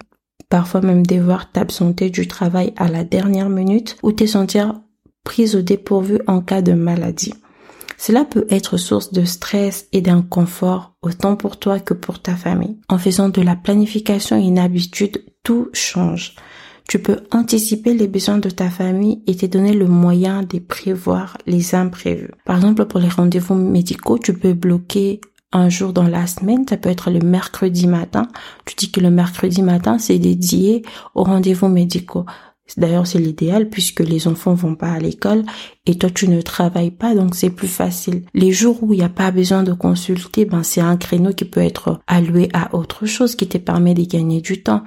parfois 0.50 0.82
même 0.82 1.06
devoir 1.06 1.52
t'absenter 1.52 2.10
du 2.10 2.28
travail 2.28 2.74
à 2.75 2.88
la 2.90 3.04
dernière 3.04 3.50
minute 3.50 3.98
ou 4.04 4.12
te 4.12 4.25
sentir 4.25 4.74
prise 5.24 5.56
au 5.56 5.62
dépourvu 5.62 6.20
en 6.28 6.42
cas 6.42 6.62
de 6.62 6.74
maladie. 6.74 7.34
Cela 7.98 8.25
peut 8.25 8.46
être 8.50 8.78
source 8.78 9.12
de 9.12 9.25
stress 9.25 9.88
et 9.92 10.02
d'inconfort 10.02 10.96
autant 11.02 11.36
pour 11.36 11.58
toi 11.58 11.80
que 11.80 11.94
pour 11.94 12.22
ta 12.22 12.36
famille. 12.36 12.78
En 12.90 12.98
faisant 12.98 13.30
de 13.30 13.42
la 13.42 13.56
planification 13.56 14.38
une 14.38 14.60
habitude, 14.60 15.24
tout 15.44 15.70
change. 15.74 16.36
Tu 16.88 17.00
peux 17.00 17.22
anticiper 17.32 17.94
les 17.94 18.08
besoins 18.08 18.38
de 18.38 18.50
ta 18.50 18.70
famille 18.70 19.24
et 19.25 19.36
te 19.36 19.46
donner 19.48 19.74
le 19.74 19.88
moyen 19.88 20.44
de 20.44 20.60
prévoir 20.60 21.38
les 21.48 21.74
imprévus. 21.74 22.32
Par 22.46 22.58
exemple, 22.58 22.86
pour 22.86 23.00
les 23.00 23.10
rendez-vous 23.10 23.56
médicaux, 23.56 24.20
tu 24.20 24.34
peux 24.34 24.54
bloquer 24.54 25.20
un 25.52 25.70
jour 25.70 25.94
dans 25.94 26.08
la 26.08 26.28
semaine, 26.28 26.68
ça 26.68 26.78
peut 26.78 26.90
être 26.90 27.10
le 27.10 27.20
mercredi 27.20 27.88
matin. 27.88 28.28
Tu 28.66 28.75
dis 28.75 28.92
que 28.92 29.00
le 29.00 29.10
mercredi 29.10 29.62
matin, 29.62 29.98
c'est 29.98 30.20
dédié 30.20 30.84
aux 31.16 31.24
rendez-vous 31.24 31.70
médicaux. 31.70 32.25
D'ailleurs, 32.77 33.07
c'est 33.07 33.19
l'idéal 33.19 33.69
puisque 33.69 34.00
les 34.00 34.27
enfants 34.27 34.53
vont 34.53 34.75
pas 34.75 34.91
à 34.91 35.00
l'école 35.00 35.43
et 35.86 35.98
toi 35.98 36.10
tu 36.10 36.27
ne 36.27 36.41
travailles 36.41 36.91
pas, 36.91 37.13
donc 37.13 37.36
c'est 37.36 37.50
plus 37.51 37.67
facile. 37.67 38.24
Les 38.34 38.51
jours 38.51 38.81
où 38.81 38.93
il 38.93 38.98
n'y 38.98 39.05
a 39.05 39.10
pas 39.10 39.31
besoin 39.31 39.63
de 39.63 39.74
consulter, 39.74 40.45
ben 40.45 40.63
c'est 40.63 40.81
un 40.81 40.98
créneau 40.98 41.31
qui 41.31 41.45
peut 41.45 41.62
être 41.62 42.01
alloué 42.07 42.50
à 42.53 42.75
autre 42.75 43.05
chose 43.05 43.36
qui 43.36 43.48
te 43.48 43.57
permet 43.57 43.93
de 43.93 44.03
gagner 44.03 44.41
du 44.41 44.63
temps. 44.63 44.84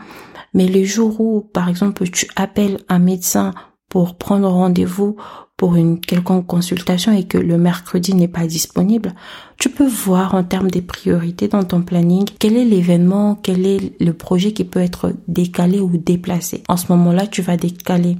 Mais 0.55 0.67
les 0.67 0.85
jours 0.85 1.21
où, 1.21 1.41
par 1.41 1.69
exemple, 1.69 2.09
tu 2.11 2.27
appelles 2.37 2.79
un 2.89 2.99
médecin 2.99 3.55
pour 3.89 4.17
prendre 4.19 4.49
rendez-vous 4.49 5.17
pour 5.59 5.75
une 5.75 5.99
quelconque 6.01 6.47
consultation 6.47 7.13
et 7.13 7.25
que 7.25 7.37
le 7.37 7.59
mercredi 7.59 8.15
n'est 8.15 8.29
pas 8.29 8.47
disponible, 8.47 9.13
tu 9.59 9.69
peux 9.69 9.89
voir 9.89 10.35
en 10.37 10.45
termes 10.45 10.71
des 10.71 10.81
priorités 10.81 11.49
dans 11.49 11.65
ton 11.65 11.83
planning 11.83 12.25
quel 12.39 12.57
est 12.57 12.65
l'événement, 12.65 13.35
quel 13.43 13.67
est 13.67 13.93
le 14.01 14.13
projet 14.13 14.53
qui 14.53 14.65
peut 14.65 14.81
être 14.81 15.13
décalé 15.27 15.81
ou 15.81 15.91
déplacé. 15.97 16.63
En 16.69 16.77
ce 16.77 16.91
moment-là, 16.93 17.27
tu 17.27 17.43
vas 17.43 17.57
décaler 17.57 18.17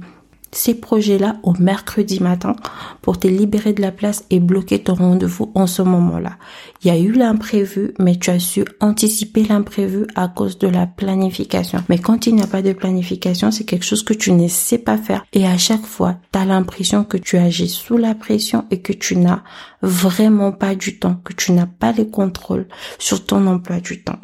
ces 0.51 0.75
projets-là 0.75 1.37
au 1.43 1.53
mercredi 1.59 2.21
matin 2.21 2.55
pour 3.01 3.19
te 3.19 3.27
libérer 3.27 3.73
de 3.73 3.81
la 3.81 3.91
place 3.91 4.25
et 4.29 4.39
bloquer 4.39 4.79
ton 4.79 4.95
rendez-vous 4.95 5.51
en 5.55 5.67
ce 5.67 5.81
moment-là. 5.81 6.37
Il 6.83 6.87
y 6.87 6.91
a 6.91 6.97
eu 6.97 7.11
l'imprévu, 7.11 7.93
mais 7.99 8.17
tu 8.17 8.29
as 8.29 8.39
su 8.39 8.65
anticiper 8.79 9.43
l'imprévu 9.43 10.05
à 10.15 10.27
cause 10.27 10.57
de 10.57 10.67
la 10.67 10.87
planification. 10.87 11.83
Mais 11.89 11.99
quand 11.99 12.27
il 12.27 12.35
n'y 12.35 12.41
a 12.41 12.47
pas 12.47 12.61
de 12.61 12.73
planification, 12.73 13.51
c'est 13.51 13.65
quelque 13.65 13.85
chose 13.85 14.03
que 14.03 14.13
tu 14.13 14.31
ne 14.31 14.47
sais 14.47 14.77
pas 14.77 14.97
faire. 14.97 15.25
Et 15.33 15.45
à 15.45 15.57
chaque 15.57 15.85
fois, 15.85 16.17
tu 16.31 16.39
as 16.39 16.45
l'impression 16.45 17.03
que 17.03 17.17
tu 17.17 17.37
agis 17.37 17.69
sous 17.69 17.97
la 17.97 18.15
pression 18.15 18.65
et 18.71 18.81
que 18.81 18.93
tu 18.93 19.17
n'as 19.17 19.43
vraiment 19.81 20.51
pas 20.51 20.75
du 20.75 20.99
temps, 20.99 21.19
que 21.23 21.33
tu 21.33 21.51
n'as 21.51 21.67
pas 21.67 21.91
les 21.91 22.07
contrôles 22.07 22.67
sur 22.97 23.25
ton 23.25 23.45
emploi 23.47 23.79
du 23.79 24.03
temps. 24.03 24.19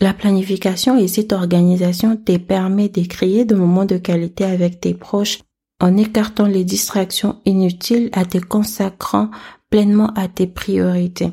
La 0.00 0.14
planification 0.14 0.96
et 0.96 1.08
cette 1.08 1.32
organisation 1.32 2.16
te 2.16 2.36
permet 2.36 2.88
de 2.88 3.02
créer 3.02 3.44
des 3.44 3.56
moments 3.56 3.84
de 3.84 3.96
qualité 3.96 4.44
avec 4.44 4.80
tes 4.80 4.94
proches 4.94 5.40
en 5.80 5.96
écartant 5.96 6.46
les 6.46 6.62
distractions 6.62 7.40
inutiles 7.44 8.08
à 8.12 8.24
te 8.24 8.38
consacrant 8.38 9.30
pleinement 9.70 10.12
à 10.14 10.28
tes 10.28 10.46
priorités. 10.46 11.32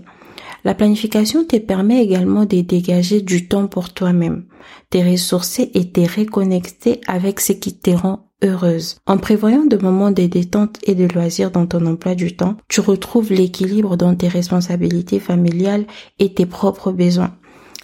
La 0.64 0.74
planification 0.74 1.46
te 1.46 1.58
permet 1.58 2.04
également 2.04 2.46
de 2.46 2.62
dégager 2.62 3.22
du 3.22 3.48
temps 3.48 3.68
pour 3.68 3.94
toi-même, 3.94 4.46
te 4.90 4.98
ressourcer 4.98 5.70
et 5.76 5.92
te 5.92 6.02
reconnecter 6.02 7.02
avec 7.08 7.42
ce 7.42 7.54
qui 7.54 7.78
te 7.78 7.92
rend 7.92 8.32
heureuse. 8.44 8.98
En 9.06 9.20
prévoyant 9.20 9.66
des 9.66 9.78
moments 9.78 10.12
de 10.12 10.26
détente 10.26 10.78
et 10.84 10.96
de 10.96 11.06
loisirs 11.06 11.52
dans 11.52 11.68
ton 11.68 11.86
emploi 11.86 12.16
du 12.16 12.36
temps, 12.36 12.58
tu 12.68 12.82
retrouves 12.82 13.32
l'équilibre 13.32 13.96
dans 13.96 14.16
tes 14.16 14.28
responsabilités 14.28 15.20
familiales 15.20 15.86
et 16.18 16.34
tes 16.34 16.48
propres 16.48 16.92
besoins. 16.92 17.36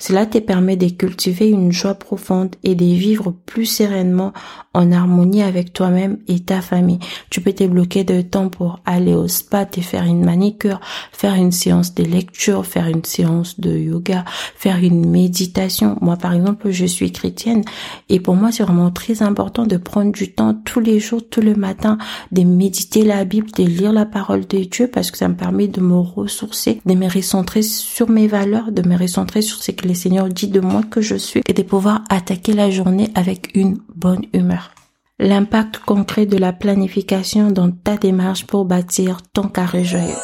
Cela 0.02 0.26
te 0.26 0.40
permet 0.40 0.78
de 0.78 0.90
cultiver 0.90 1.48
une 1.48 1.72
joie 1.72 1.94
profonde 1.94 2.56
et 2.64 2.74
de 2.74 2.86
vivre 2.86 3.36
plus 3.46 3.68
sereinement 3.68 4.34
en 4.74 4.92
harmonie 4.92 5.44
avec 5.44 5.74
toi-même 5.74 6.18
et 6.28 6.40
ta 6.40 6.62
famille. 6.62 7.00
Tu 7.30 7.42
peux 7.42 7.52
te 7.52 7.66
bloquer 7.66 8.04
de 8.04 8.22
temps 8.22 8.50
pour 8.50 8.80
aller 8.86 9.14
au 9.14 9.28
spa, 9.28 9.66
te 9.66 9.82
faire 9.82 10.06
une 10.06 10.24
manicure, 10.24 10.80
faire 11.12 11.36
une 11.36 11.52
séance 11.52 11.94
de 11.94 12.04
lecture, 12.04 12.66
faire 12.66 12.88
une 12.88 13.04
séance 13.04 13.60
de 13.60 13.78
yoga, 13.78 14.24
faire 14.56 14.78
une 14.78 15.10
méditation. 15.10 15.98
Moi, 16.00 16.16
par 16.16 16.34
exemple, 16.34 16.72
je 16.72 16.86
suis 16.86 17.12
chrétienne 17.12 17.64
et 18.08 18.20
pour 18.20 18.36
moi, 18.36 18.52
c'est 18.52 18.64
vraiment 18.64 18.92
très 18.92 19.22
important 19.24 19.66
de 19.66 19.78
prendre 19.78 20.12
du 20.14 20.32
temps 20.32 20.54
tous 20.54 20.80
les 20.80 21.00
jours, 21.00 21.22
tout 21.30 21.42
le 21.42 21.56
matin, 21.56 21.98
de 22.32 22.44
méditer 22.44 23.04
la 23.04 23.26
Bible, 23.26 23.52
de 23.52 23.64
lire 23.64 23.92
la 23.92 24.06
parole 24.06 24.48
de 24.48 24.60
Dieu 24.60 24.90
parce 24.92 25.12
que 25.12 25.18
ça 25.18 25.28
me 25.28 25.36
permet 25.36 25.68
de 25.68 25.82
me 25.82 25.98
ressourcer, 25.98 26.82
de 26.86 26.94
me 26.94 27.12
recentrer 27.12 27.62
sur 27.62 28.10
mes 28.10 28.28
valeurs, 28.28 28.72
de 28.72 28.88
me 28.88 28.98
recentrer 28.98 29.42
sur 29.42 29.62
ce 29.62 29.72
que 29.72 29.88
le 29.88 29.94
Seigneur 29.94 30.30
dit 30.30 30.48
de 30.48 30.62
moi 30.62 30.82
que 30.90 31.02
je 31.02 31.16
suis 31.16 31.42
et 31.48 31.54
de 31.54 31.64
pouvoir 31.64 32.04
attaquer 32.10 32.54
la 32.54 32.72
journée 32.72 33.10
avec 33.16 33.52
une 33.56 33.78
bonne 33.96 34.26
humeur. 34.34 34.72
L'impact 35.20 35.80
concret 35.80 36.26
de 36.26 36.38
la 36.38 36.54
planification 36.54 37.52
dans 37.52 37.72
ta 37.72 37.98
démarche 37.98 38.48
pour 38.48 38.66
bâtir 38.66 39.22
ton 39.34 39.48
carré 39.48 39.84
joyeux. 39.84 40.16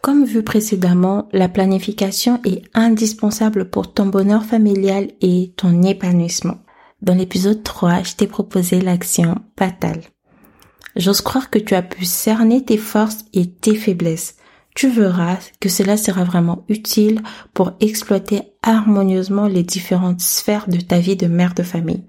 Comme 0.00 0.24
vu 0.24 0.42
précédemment, 0.42 1.28
la 1.32 1.48
planification 1.48 2.40
est 2.44 2.62
indispensable 2.74 3.70
pour 3.70 3.92
ton 3.92 4.06
bonheur 4.06 4.44
familial 4.44 5.08
et 5.20 5.52
ton 5.56 5.82
épanouissement. 5.82 6.58
Dans 7.02 7.14
l'épisode 7.14 7.62
3, 7.62 8.02
je 8.02 8.14
t'ai 8.14 8.26
proposé 8.26 8.80
l'action 8.80 9.36
fatale. 9.58 10.02
J'ose 10.96 11.20
croire 11.20 11.50
que 11.50 11.58
tu 11.58 11.74
as 11.74 11.82
pu 11.82 12.04
cerner 12.04 12.64
tes 12.64 12.78
forces 12.78 13.24
et 13.32 13.50
tes 13.50 13.74
faiblesses 13.74 14.36
tu 14.74 14.88
verras 14.88 15.38
que 15.60 15.68
cela 15.68 15.96
sera 15.96 16.24
vraiment 16.24 16.64
utile 16.68 17.22
pour 17.54 17.72
exploiter 17.80 18.42
harmonieusement 18.64 19.46
les 19.46 19.62
différentes 19.62 20.20
sphères 20.20 20.68
de 20.68 20.80
ta 20.80 20.98
vie 20.98 21.16
de 21.16 21.26
mère 21.26 21.54
de 21.54 21.62
famille, 21.62 22.04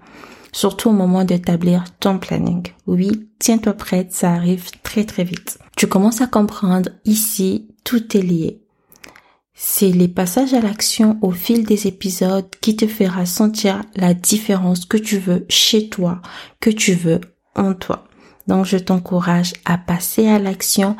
surtout 0.52 0.88
au 0.88 0.92
moment 0.92 1.24
d'établir 1.24 1.84
ton 2.00 2.18
planning. 2.18 2.66
Oui, 2.86 3.28
tiens-toi 3.38 3.74
prête, 3.74 4.12
ça 4.12 4.32
arrive 4.32 4.70
très 4.82 5.04
très 5.04 5.24
vite. 5.24 5.58
Tu 5.76 5.86
commences 5.86 6.22
à 6.22 6.26
comprendre 6.26 6.90
ici, 7.04 7.68
tout 7.84 8.16
est 8.16 8.22
lié. 8.22 8.62
C'est 9.54 9.90
les 9.90 10.08
passages 10.08 10.54
à 10.54 10.60
l'action 10.60 11.18
au 11.22 11.30
fil 11.30 11.64
des 11.64 11.86
épisodes 11.86 12.48
qui 12.60 12.76
te 12.76 12.86
fera 12.86 13.24
sentir 13.24 13.82
la 13.94 14.12
différence 14.12 14.84
que 14.84 14.98
tu 14.98 15.18
veux 15.18 15.46
chez 15.48 15.88
toi, 15.88 16.20
que 16.60 16.70
tu 16.70 16.92
veux 16.92 17.20
en 17.54 17.72
toi. 17.72 18.04
Donc 18.46 18.66
je 18.66 18.76
t'encourage 18.76 19.54
à 19.64 19.78
passer 19.78 20.28
à 20.28 20.38
l'action 20.38 20.96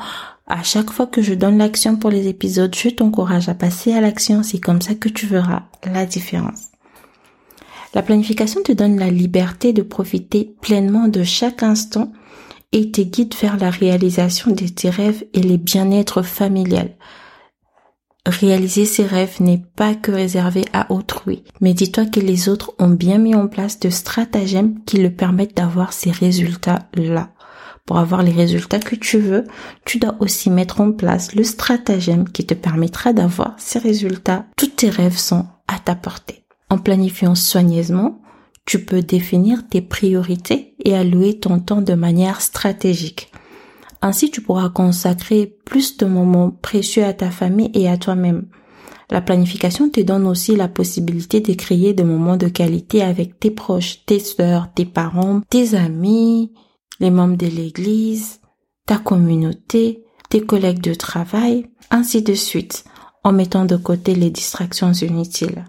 à 0.46 0.62
chaque 0.62 0.90
fois 0.90 1.06
que 1.06 1.22
je 1.22 1.34
donne 1.34 1.58
l'action 1.58 1.96
pour 1.96 2.10
les 2.10 2.28
épisodes, 2.28 2.74
je 2.74 2.88
t'encourage 2.88 3.48
à 3.48 3.54
passer 3.54 3.92
à 3.92 4.00
l'action. 4.00 4.42
C'est 4.42 4.60
comme 4.60 4.80
ça 4.80 4.94
que 4.94 5.08
tu 5.08 5.26
verras 5.26 5.64
la 5.84 6.06
différence. 6.06 6.68
La 7.94 8.02
planification 8.02 8.62
te 8.62 8.72
donne 8.72 8.98
la 8.98 9.10
liberté 9.10 9.72
de 9.72 9.82
profiter 9.82 10.54
pleinement 10.60 11.08
de 11.08 11.24
chaque 11.24 11.62
instant 11.62 12.12
et 12.72 12.90
te 12.92 13.00
guide 13.00 13.34
vers 13.40 13.56
la 13.56 13.70
réalisation 13.70 14.52
de 14.52 14.66
tes 14.66 14.90
rêves 14.90 15.24
et 15.32 15.40
les 15.40 15.58
bien-être 15.58 16.22
familial. 16.22 16.96
Réaliser 18.26 18.84
ses 18.86 19.06
rêves 19.06 19.40
n'est 19.40 19.62
pas 19.76 19.94
que 19.94 20.10
réservé 20.10 20.64
à 20.72 20.92
autrui, 20.92 21.44
mais 21.60 21.74
dis-toi 21.74 22.06
que 22.06 22.20
les 22.20 22.48
autres 22.48 22.74
ont 22.78 22.90
bien 22.90 23.18
mis 23.18 23.34
en 23.34 23.46
place 23.46 23.78
de 23.78 23.88
stratagèmes 23.88 24.82
qui 24.84 24.98
le 24.98 25.12
permettent 25.12 25.56
d'avoir 25.56 25.92
ces 25.92 26.10
résultats-là. 26.10 27.30
Pour 27.86 27.98
avoir 27.98 28.24
les 28.24 28.32
résultats 28.32 28.80
que 28.80 28.96
tu 28.96 29.18
veux, 29.18 29.44
tu 29.84 29.98
dois 29.98 30.16
aussi 30.18 30.50
mettre 30.50 30.80
en 30.80 30.90
place 30.90 31.34
le 31.36 31.44
stratagème 31.44 32.28
qui 32.28 32.44
te 32.44 32.54
permettra 32.54 33.12
d'avoir 33.12 33.54
ces 33.58 33.78
résultats. 33.78 34.44
Tous 34.56 34.66
tes 34.66 34.90
rêves 34.90 35.16
sont 35.16 35.46
à 35.68 35.78
ta 35.78 35.94
portée. 35.94 36.42
En 36.68 36.78
planifiant 36.78 37.36
soigneusement, 37.36 38.20
tu 38.64 38.84
peux 38.84 39.02
définir 39.02 39.68
tes 39.68 39.80
priorités 39.80 40.74
et 40.84 40.96
allouer 40.96 41.38
ton 41.38 41.60
temps 41.60 41.80
de 41.80 41.94
manière 41.94 42.40
stratégique. 42.40 43.30
Ainsi, 44.02 44.32
tu 44.32 44.40
pourras 44.40 44.68
consacrer 44.68 45.56
plus 45.64 45.96
de 45.96 46.06
moments 46.06 46.50
précieux 46.50 47.04
à 47.04 47.12
ta 47.12 47.30
famille 47.30 47.70
et 47.74 47.88
à 47.88 47.96
toi-même. 47.96 48.46
La 49.10 49.20
planification 49.20 49.88
te 49.88 50.00
donne 50.00 50.26
aussi 50.26 50.56
la 50.56 50.66
possibilité 50.66 51.40
de 51.40 51.52
créer 51.54 51.94
des 51.94 52.02
moments 52.02 52.36
de 52.36 52.48
qualité 52.48 53.02
avec 53.02 53.38
tes 53.38 53.52
proches, 53.52 54.04
tes 54.04 54.18
soeurs, 54.18 54.72
tes 54.74 54.84
parents, 54.84 55.40
tes 55.48 55.76
amis, 55.76 56.50
les 57.00 57.10
membres 57.10 57.36
de 57.36 57.46
l'église, 57.46 58.40
ta 58.86 58.98
communauté, 58.98 60.04
tes 60.30 60.40
collègues 60.40 60.80
de 60.80 60.94
travail, 60.94 61.68
ainsi 61.90 62.22
de 62.22 62.34
suite, 62.34 62.84
en 63.24 63.32
mettant 63.32 63.64
de 63.64 63.76
côté 63.76 64.14
les 64.14 64.30
distractions 64.30 64.92
inutiles. 64.92 65.64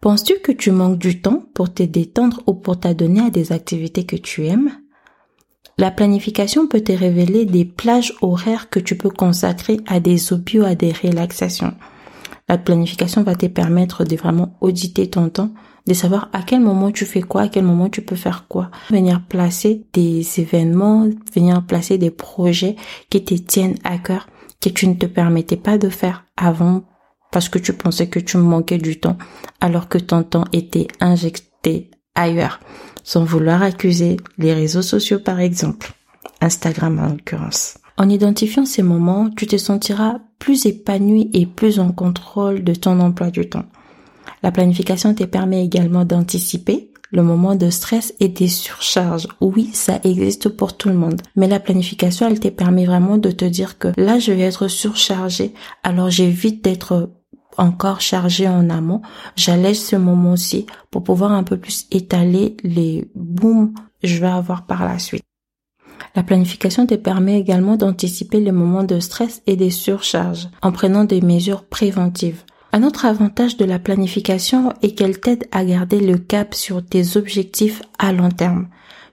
Penses-tu 0.00 0.40
que 0.40 0.52
tu 0.52 0.72
manques 0.72 0.98
du 0.98 1.20
temps 1.20 1.44
pour 1.54 1.72
te 1.72 1.84
détendre 1.84 2.42
ou 2.46 2.54
pour 2.54 2.80
t'adonner 2.80 3.20
à 3.20 3.30
des 3.30 3.52
activités 3.52 4.04
que 4.04 4.16
tu 4.16 4.46
aimes? 4.46 4.72
La 5.78 5.90
planification 5.90 6.66
peut 6.66 6.80
te 6.80 6.92
révéler 6.92 7.46
des 7.46 7.64
plages 7.64 8.12
horaires 8.20 8.68
que 8.68 8.80
tu 8.80 8.96
peux 8.96 9.10
consacrer 9.10 9.80
à 9.86 10.00
des 10.00 10.32
hobbies 10.32 10.60
ou 10.60 10.64
à 10.64 10.74
des 10.74 10.92
relaxations. 10.92 11.74
La 12.48 12.58
planification 12.58 13.22
va 13.22 13.34
te 13.34 13.46
permettre 13.46 14.04
de 14.04 14.16
vraiment 14.16 14.56
auditer 14.60 15.08
ton 15.08 15.28
temps 15.28 15.54
de 15.86 15.94
savoir 15.94 16.28
à 16.32 16.42
quel 16.42 16.60
moment 16.60 16.90
tu 16.90 17.04
fais 17.04 17.22
quoi, 17.22 17.42
à 17.42 17.48
quel 17.48 17.64
moment 17.64 17.88
tu 17.88 18.02
peux 18.02 18.16
faire 18.16 18.46
quoi. 18.48 18.70
Venir 18.90 19.22
placer 19.28 19.84
des 19.92 20.40
événements, 20.40 21.08
venir 21.34 21.64
placer 21.66 21.98
des 21.98 22.10
projets 22.10 22.76
qui 23.10 23.24
te 23.24 23.34
tiennent 23.34 23.78
à 23.84 23.98
cœur, 23.98 24.28
que 24.60 24.68
tu 24.68 24.86
ne 24.86 24.94
te 24.94 25.06
permettais 25.06 25.56
pas 25.56 25.78
de 25.78 25.88
faire 25.88 26.24
avant 26.36 26.84
parce 27.32 27.48
que 27.48 27.58
tu 27.58 27.72
pensais 27.72 28.08
que 28.08 28.20
tu 28.20 28.36
manquais 28.36 28.78
du 28.78 29.00
temps, 29.00 29.16
alors 29.60 29.88
que 29.88 29.98
ton 29.98 30.22
temps 30.22 30.44
était 30.52 30.86
injecté 31.00 31.90
ailleurs, 32.14 32.60
sans 33.02 33.24
vouloir 33.24 33.62
accuser 33.62 34.18
les 34.38 34.52
réseaux 34.52 34.82
sociaux 34.82 35.18
par 35.18 35.40
exemple, 35.40 35.92
Instagram 36.40 36.98
en 36.98 37.08
l'occurrence. 37.08 37.78
En 37.96 38.08
identifiant 38.08 38.64
ces 38.64 38.82
moments, 38.82 39.30
tu 39.30 39.46
te 39.46 39.56
sentiras 39.56 40.20
plus 40.38 40.66
épanoui 40.66 41.30
et 41.32 41.46
plus 41.46 41.78
en 41.78 41.92
contrôle 41.92 42.64
de 42.64 42.74
ton 42.74 43.00
emploi 43.00 43.30
du 43.30 43.48
temps. 43.48 43.66
La 44.42 44.52
planification 44.52 45.14
te 45.14 45.24
permet 45.24 45.64
également 45.64 46.04
d'anticiper 46.04 46.90
le 47.12 47.22
moment 47.22 47.54
de 47.54 47.70
stress 47.70 48.14
et 48.20 48.28
des 48.28 48.48
surcharges. 48.48 49.28
Oui, 49.40 49.70
ça 49.72 50.00
existe 50.02 50.48
pour 50.48 50.76
tout 50.76 50.88
le 50.88 50.94
monde. 50.94 51.20
Mais 51.36 51.46
la 51.46 51.60
planification, 51.60 52.26
elle 52.26 52.40
te 52.40 52.48
permet 52.48 52.86
vraiment 52.86 53.18
de 53.18 53.30
te 53.30 53.44
dire 53.44 53.78
que 53.78 53.88
là, 53.96 54.18
je 54.18 54.32
vais 54.32 54.42
être 54.42 54.68
surchargé. 54.68 55.52
Alors 55.82 56.10
j'évite 56.10 56.64
d'être 56.64 57.10
encore 57.58 58.00
chargé 58.00 58.48
en 58.48 58.70
amont, 58.70 59.02
j'allège 59.36 59.78
ce 59.78 59.96
moment-ci 59.96 60.66
pour 60.90 61.04
pouvoir 61.04 61.32
un 61.32 61.42
peu 61.42 61.58
plus 61.58 61.86
étaler 61.90 62.56
les 62.64 63.10
booms 63.14 63.74
que 64.00 64.08
je 64.08 64.20
vais 64.20 64.26
avoir 64.26 64.64
par 64.64 64.86
la 64.86 64.98
suite. 64.98 65.22
La 66.14 66.22
planification 66.22 66.86
te 66.86 66.94
permet 66.94 67.38
également 67.38 67.76
d'anticiper 67.76 68.40
les 68.40 68.52
moments 68.52 68.84
de 68.84 69.00
stress 69.00 69.42
et 69.46 69.56
des 69.56 69.70
surcharges 69.70 70.48
en 70.62 70.72
prenant 70.72 71.04
des 71.04 71.20
mesures 71.20 71.64
préventives. 71.64 72.42
Un 72.74 72.84
autre 72.84 73.04
avantage 73.04 73.58
de 73.58 73.66
la 73.66 73.78
planification 73.78 74.72
est 74.80 74.92
qu'elle 74.92 75.20
t'aide 75.20 75.46
à 75.52 75.62
garder 75.62 76.00
le 76.00 76.16
cap 76.16 76.54
sur 76.54 76.82
tes 76.82 77.18
objectifs 77.18 77.82
à 77.98 78.14
long 78.14 78.30
terme. 78.30 78.68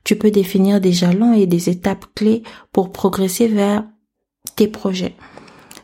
Tu 0.05 0.15
peux 0.15 0.31
définir 0.31 0.79
des 0.79 0.93
jalons 0.93 1.33
et 1.33 1.45
des 1.45 1.69
étapes 1.69 2.05
clés 2.15 2.43
pour 2.71 2.93
progresser 2.93 3.49
vers 3.49 3.83
tes 4.55 4.69
projets. 4.69 5.15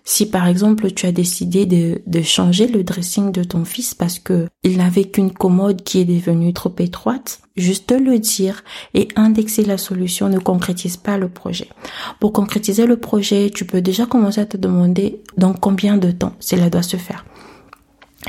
Si 0.08 0.30
par 0.30 0.48
exemple 0.48 0.92
tu 0.92 1.06
as 1.06 1.12
décidé 1.12 1.66
de, 1.66 2.22
changer 2.22 2.68
le 2.68 2.84
dressing 2.84 3.32
de 3.32 3.44
ton 3.44 3.66
fils 3.66 3.94
parce 3.94 4.20
que 4.20 4.48
il 4.64 4.78
n'avait 4.78 5.06
qu'une 5.06 5.34
commode 5.34 5.84
qui 5.84 6.00
est 6.00 6.06
devenue 6.06 6.54
trop 6.54 6.74
étroite, 6.78 7.42
juste 7.58 7.92
le 7.92 8.20
dire 8.20 8.64
et 8.94 9.08
indexer 9.16 9.66
la 9.66 9.78
solution 9.78 10.30
ne 10.30 10.40
concrétise 10.40 10.96
pas 10.96 11.18
le 11.18 11.28
projet. 11.28 11.68
Pour 12.20 12.32
concrétiser 12.32 12.86
le 12.86 12.98
projet, 12.98 13.50
tu 13.50 13.66
peux 13.66 13.82
déjà 13.82 14.06
commencer 14.06 14.40
à 14.40 14.46
te 14.46 14.58
demander 14.58 15.22
dans 15.38 15.54
combien 15.54 15.98
de 15.98 16.12
temps 16.12 16.34
cela 16.40 16.70
doit 16.70 16.84
se 16.84 16.98
faire. 16.98 17.26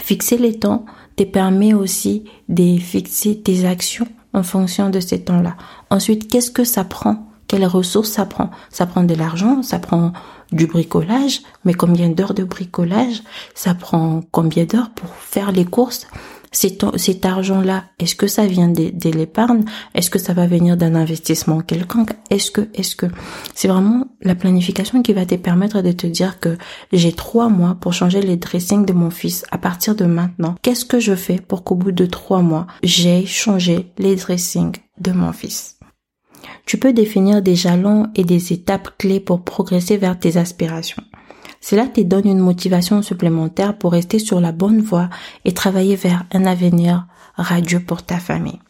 Fixer 0.03 0.39
les 0.39 0.59
temps 0.59 0.85
te 1.17 1.25
permet 1.25 1.75
aussi 1.75 2.25
de 2.49 2.79
fixer 2.79 3.41
tes 3.41 3.65
actions 3.65 4.09
en 4.33 4.43
fonction 4.43 4.91
de 4.91 5.01
ces 5.01 5.23
temps-là. 5.23 5.57
Ensuite, 5.91 6.31
qu'est-ce 6.31 6.51
que 6.51 6.65
ça 6.65 6.85
prend? 6.85 7.27
Quelles 7.49 7.67
ressources 7.67 8.11
ça 8.11 8.27
prend? 8.27 8.51
Ça 8.71 8.87
prend 8.87 9.05
de 9.05 9.15
l'argent, 9.15 9.63
ça 9.63 9.79
prend 9.79 10.13
du 10.53 10.67
bricolage, 10.67 11.43
mais 11.65 11.75
combien 11.75 12.09
d'heures 12.09 12.35
de 12.35 12.45
bricolage? 12.45 13.23
Ça 13.55 13.75
prend 13.75 14.23
combien 14.31 14.65
d'heures 14.65 14.91
pour 14.91 15.09
faire 15.11 15.53
les 15.53 15.65
courses? 15.65 16.07
Cet, 16.57 17.27
argent-là, 17.27 17.85
est-ce 17.99 18.17
que 18.17 18.27
ça 18.27 18.47
vient 18.47 18.69
de, 18.69 18.91
de 18.91 19.11
l'épargne? 19.11 19.65
Est-ce 19.95 20.11
que 20.11 20.19
ça 20.19 20.33
va 20.33 20.47
venir 20.47 20.77
d'un 20.77 20.95
investissement 20.95 21.61
quelconque? 21.61 22.13
Est-ce 22.31 22.51
que, 22.51 22.69
est-ce 22.75 22.97
que? 22.97 23.07
C'est 23.55 23.69
vraiment 23.69 24.07
la 24.23 24.35
planification 24.35 25.03
qui 25.03 25.13
va 25.13 25.27
te 25.27 25.35
permettre 25.35 25.83
de 25.83 25.93
te 25.93 26.07
dire 26.07 26.41
que 26.41 26.57
j'ai 26.93 27.13
trois 27.13 27.49
mois 27.49 27.77
pour 27.79 27.93
changer 27.93 28.23
les 28.23 28.37
dressings 28.37 28.87
de 28.87 28.95
mon 28.95 29.11
fils 29.11 29.45
à 29.51 29.59
partir 29.59 29.95
de 29.95 30.07
maintenant. 30.07 30.55
Qu'est-ce 30.63 30.87
que 30.87 30.99
je 30.99 31.15
fais 31.15 31.39
pour 31.39 31.63
qu'au 31.63 31.75
bout 31.75 31.93
de 31.93 32.07
trois 32.07 32.41
mois, 32.41 32.67
j'ai 32.83 33.27
changé 33.27 33.93
les 33.99 34.17
dressings 34.17 34.77
de 34.99 35.13
mon 35.13 35.33
fils? 35.33 35.79
Tu 36.65 36.79
peux 36.79 36.93
définir 36.93 37.43
des 37.43 37.55
jalons 37.55 38.09
et 38.15 38.25
des 38.25 38.53
étapes 38.53 38.97
clés 38.99 39.21
pour 39.21 39.43
progresser 39.43 39.97
vers 39.99 40.19
tes 40.19 40.37
aspirations. 40.37 41.03
Cela 41.69 41.89
te 41.89 42.01
donne 42.01 42.29
une 42.29 42.39
motivation 42.39 43.03
supplémentaire 43.03 43.77
pour 43.77 43.91
rester 43.91 44.21
sur 44.21 44.41
la 44.41 44.53
bonne 44.53 44.81
voie 44.81 45.11
et 45.45 45.53
travailler 45.53 45.97
vers 45.97 46.25
un 46.33 46.47
avenir 46.47 47.09
radieux 47.35 47.81
pour 47.81 48.05
ta 48.05 48.19
famille. 48.19 48.61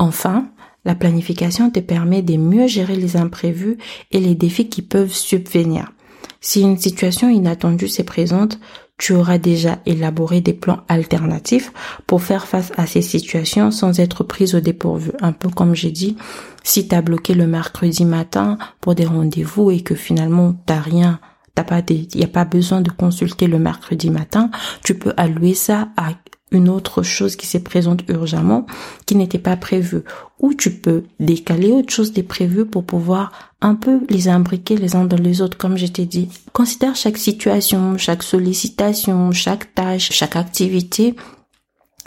Enfin, 0.00 0.48
la 0.84 0.96
planification 0.96 1.70
te 1.70 1.78
permet 1.78 2.22
de 2.22 2.36
mieux 2.36 2.66
gérer 2.66 2.96
les 2.96 3.16
imprévus 3.16 3.78
et 4.10 4.18
les 4.18 4.34
défis 4.34 4.68
qui 4.68 4.82
peuvent 4.82 5.12
subvenir. 5.12 5.92
Si 6.40 6.62
une 6.62 6.78
situation 6.78 7.28
inattendue 7.28 7.86
s'est 7.86 8.02
présente, 8.02 8.58
tu 8.98 9.12
auras 9.12 9.38
déjà 9.38 9.78
élaboré 9.86 10.40
des 10.40 10.52
plans 10.52 10.80
alternatifs 10.88 11.72
pour 12.08 12.24
faire 12.24 12.48
face 12.48 12.72
à 12.76 12.86
ces 12.86 13.02
situations 13.02 13.70
sans 13.70 14.00
être 14.00 14.24
prise 14.24 14.56
au 14.56 14.60
dépourvu. 14.60 15.12
Un 15.20 15.30
peu 15.30 15.48
comme 15.48 15.76
j'ai 15.76 15.92
dit, 15.92 16.16
si 16.64 16.88
t'as 16.88 17.02
bloqué 17.02 17.34
le 17.34 17.46
mercredi 17.46 18.04
matin 18.04 18.58
pour 18.80 18.96
des 18.96 19.06
rendez-vous 19.06 19.70
et 19.70 19.82
que 19.82 19.94
finalement 19.94 20.56
t'as 20.66 20.80
rien, 20.80 21.20
t'as 21.54 21.64
pas 21.64 21.80
il 21.88 22.18
y 22.18 22.24
a 22.24 22.28
pas 22.28 22.44
besoin 22.44 22.80
de 22.80 22.90
consulter 22.90 23.46
le 23.46 23.58
mercredi 23.58 24.10
matin, 24.10 24.50
tu 24.84 24.98
peux 24.98 25.12
allouer 25.16 25.54
ça 25.54 25.88
à 25.96 26.10
une 26.52 26.68
autre 26.68 27.02
chose 27.02 27.36
qui 27.36 27.46
se 27.46 27.58
présente 27.58 28.02
urgemment, 28.08 28.66
qui 29.06 29.14
n'était 29.14 29.38
pas 29.38 29.56
prévue. 29.56 30.02
Ou 30.40 30.54
tu 30.54 30.70
peux 30.72 31.04
décaler 31.20 31.70
autre 31.70 31.92
chose 31.92 32.12
des 32.12 32.22
prévues 32.22 32.66
pour 32.66 32.84
pouvoir 32.84 33.30
un 33.60 33.74
peu 33.74 34.00
les 34.08 34.28
imbriquer 34.28 34.76
les 34.76 34.96
uns 34.96 35.04
dans 35.04 35.16
les 35.16 35.42
autres, 35.42 35.58
comme 35.58 35.76
je 35.76 35.86
t'ai 35.86 36.06
dit. 36.06 36.28
Considère 36.52 36.96
chaque 36.96 37.18
situation, 37.18 37.96
chaque 37.98 38.22
sollicitation, 38.22 39.32
chaque 39.32 39.74
tâche, 39.74 40.10
chaque 40.12 40.36
activité 40.36 41.14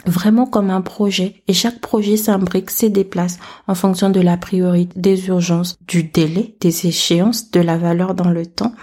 vraiment 0.06 0.44
comme 0.44 0.68
un 0.68 0.82
projet 0.82 1.42
et 1.48 1.54
chaque 1.54 1.80
projet 1.80 2.18
s'imbrique, 2.18 2.70
se 2.70 2.84
déplace 2.84 3.38
en 3.66 3.74
fonction 3.74 4.10
de 4.10 4.20
la 4.20 4.36
priorité, 4.36 4.92
des 4.96 5.28
urgences, 5.28 5.78
du 5.86 6.02
délai, 6.02 6.56
des 6.60 6.86
échéances, 6.86 7.50
de 7.50 7.60
la 7.60 7.78
valeur 7.78 8.14
dans 8.14 8.28
le 8.28 8.44
temps 8.44 8.74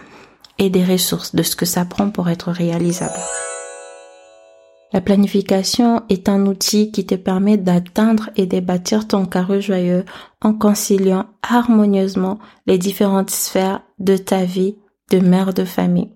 et 0.62 0.69
des 0.69 0.86
ressources, 0.86 1.36
de 1.36 1.43
ce 1.43 1.58
que 1.58 1.65
ça 1.65 1.84
prend 1.84 2.12
pour 2.12 2.30
être 2.30 2.52
réalisable. 2.52 3.19
La 4.93 5.02
planification 5.02 6.04
est 6.10 6.30
un 6.30 6.45
outil 6.45 6.91
qui 6.91 7.06
te 7.06 7.15
permet 7.15 7.58
d'atteindre 7.58 8.30
et 8.36 8.45
de 8.45 8.60
bâtir 8.60 9.08
ton 9.08 9.26
carreau 9.26 9.60
joyeux 9.60 10.06
en 10.41 10.54
conciliant 10.54 11.26
harmonieusement 11.41 12.39
les 12.67 12.78
différentes 12.78 13.32
sphères 13.32 13.82
de 14.00 14.17
ta 14.17 14.43
vie 14.43 14.76
de 15.10 15.19
mère 15.19 15.54
de 15.54 15.65
famille. 15.65 16.12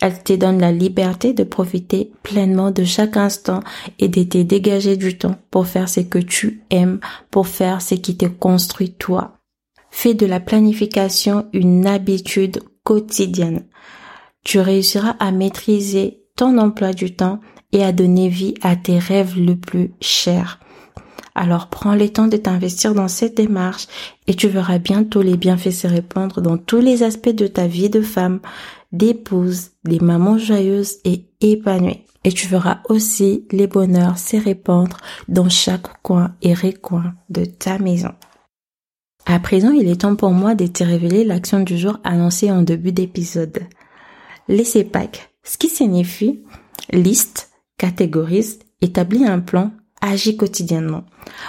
Elle 0.00 0.22
te 0.22 0.34
donne 0.34 0.60
la 0.60 0.72
liberté 0.72 1.32
de 1.32 1.44
profiter 1.44 2.12
pleinement 2.22 2.70
de 2.70 2.84
chaque 2.84 3.16
instant 3.16 3.60
et 3.98 4.08
de 4.08 4.22
te 4.22 4.38
dégager 4.38 4.96
du 4.96 5.18
temps 5.18 5.36
pour 5.50 5.66
faire 5.66 5.88
ce 5.88 6.00
que 6.00 6.18
tu 6.18 6.62
aimes, 6.70 7.00
pour 7.30 7.48
faire 7.48 7.82
ce 7.82 7.96
qui 7.96 8.16
te 8.16 8.26
construit 8.26 8.92
toi. 8.92 9.32
Fais 9.90 10.14
de 10.14 10.26
la 10.26 10.40
planification 10.40 11.46
une 11.52 11.86
habitude 11.86 12.60
quotidienne. 12.90 13.66
Tu 14.42 14.58
réussiras 14.58 15.14
à 15.20 15.30
maîtriser 15.30 16.24
ton 16.34 16.58
emploi 16.58 16.92
du 16.92 17.14
temps 17.14 17.38
et 17.70 17.84
à 17.84 17.92
donner 17.92 18.28
vie 18.28 18.54
à 18.62 18.74
tes 18.74 18.98
rêves 18.98 19.38
le 19.38 19.54
plus 19.54 19.92
chers. 20.00 20.58
Alors 21.36 21.68
prends 21.68 21.94
le 21.94 22.08
temps 22.08 22.26
de 22.26 22.36
t'investir 22.36 22.92
dans 22.92 23.06
cette 23.06 23.36
démarche 23.36 23.86
et 24.26 24.34
tu 24.34 24.48
verras 24.48 24.78
bientôt 24.78 25.22
les 25.22 25.36
bienfaits 25.36 25.70
se 25.70 25.86
répandre 25.86 26.40
dans 26.40 26.58
tous 26.58 26.80
les 26.80 27.04
aspects 27.04 27.28
de 27.28 27.46
ta 27.46 27.68
vie 27.68 27.90
de 27.90 28.02
femme, 28.02 28.40
d'épouse, 28.90 29.70
des 29.84 30.00
mamans 30.00 30.38
joyeuses 30.38 30.96
et 31.04 31.26
épanouies. 31.40 32.02
Et 32.24 32.32
tu 32.32 32.48
verras 32.48 32.80
aussi 32.88 33.46
les 33.52 33.68
bonheurs 33.68 34.18
se 34.18 34.36
répandre 34.36 34.96
dans 35.28 35.48
chaque 35.48 36.02
coin 36.02 36.34
et 36.42 36.54
recoin 36.54 37.14
de 37.28 37.44
ta 37.44 37.78
maison. 37.78 38.10
À 39.32 39.38
présent, 39.38 39.70
il 39.70 39.86
est 39.86 40.00
temps 40.00 40.16
pour 40.16 40.32
moi 40.32 40.56
de 40.56 40.66
te 40.66 40.82
révéler 40.82 41.22
l'action 41.22 41.60
du 41.60 41.78
jour 41.78 41.98
annoncée 42.02 42.50
en 42.50 42.62
début 42.62 42.90
d'épisode. 42.90 43.60
Laissez 44.48 44.82
Pâques, 44.82 45.30
ce 45.44 45.56
qui 45.56 45.68
signifie 45.68 46.42
liste 46.92 47.52
catégorise, 47.78 48.58
établis 48.80 49.24
un 49.24 49.38
plan, 49.38 49.70
agis 50.00 50.36
quotidiennement. 50.36 51.04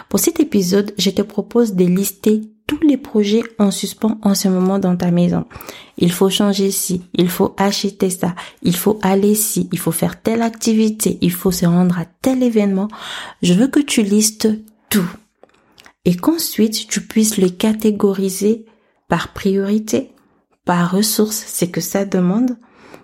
Pour 0.09 0.19
cet 0.19 0.39
épisode, 0.39 0.93
je 0.99 1.09
te 1.09 1.23
propose 1.23 1.73
de 1.73 1.85
lister 1.85 2.41
tous 2.67 2.79
les 2.81 2.97
projets 2.97 3.41
en 3.57 3.71
suspens 3.71 4.19
en 4.21 4.35
ce 4.35 4.47
moment 4.47 4.77
dans 4.77 4.95
ta 4.95 5.09
maison. 5.09 5.45
Il 5.97 6.11
faut 6.11 6.29
changer 6.29 6.69
ci, 6.69 7.01
il 7.15 7.29
faut 7.29 7.55
acheter 7.57 8.11
ça, 8.11 8.35
il 8.61 8.75
faut 8.75 8.99
aller 9.01 9.33
ci, 9.33 9.67
il 9.71 9.79
faut 9.79 9.91
faire 9.91 10.21
telle 10.21 10.43
activité, 10.43 11.17
il 11.21 11.31
faut 11.31 11.51
se 11.51 11.65
rendre 11.65 11.97
à 11.97 12.05
tel 12.05 12.43
événement. 12.43 12.89
Je 13.41 13.55
veux 13.55 13.69
que 13.69 13.79
tu 13.79 14.03
listes 14.03 14.49
tout. 14.91 15.09
Et 16.05 16.15
qu'ensuite 16.15 16.87
tu 16.87 17.01
puisses 17.01 17.37
les 17.37 17.51
catégoriser 17.51 18.65
par 19.07 19.33
priorité, 19.33 20.13
par 20.65 20.91
ressource, 20.91 21.43
c'est 21.47 21.69
que 21.69 21.81
ça 21.81 22.05
demande, 22.05 22.57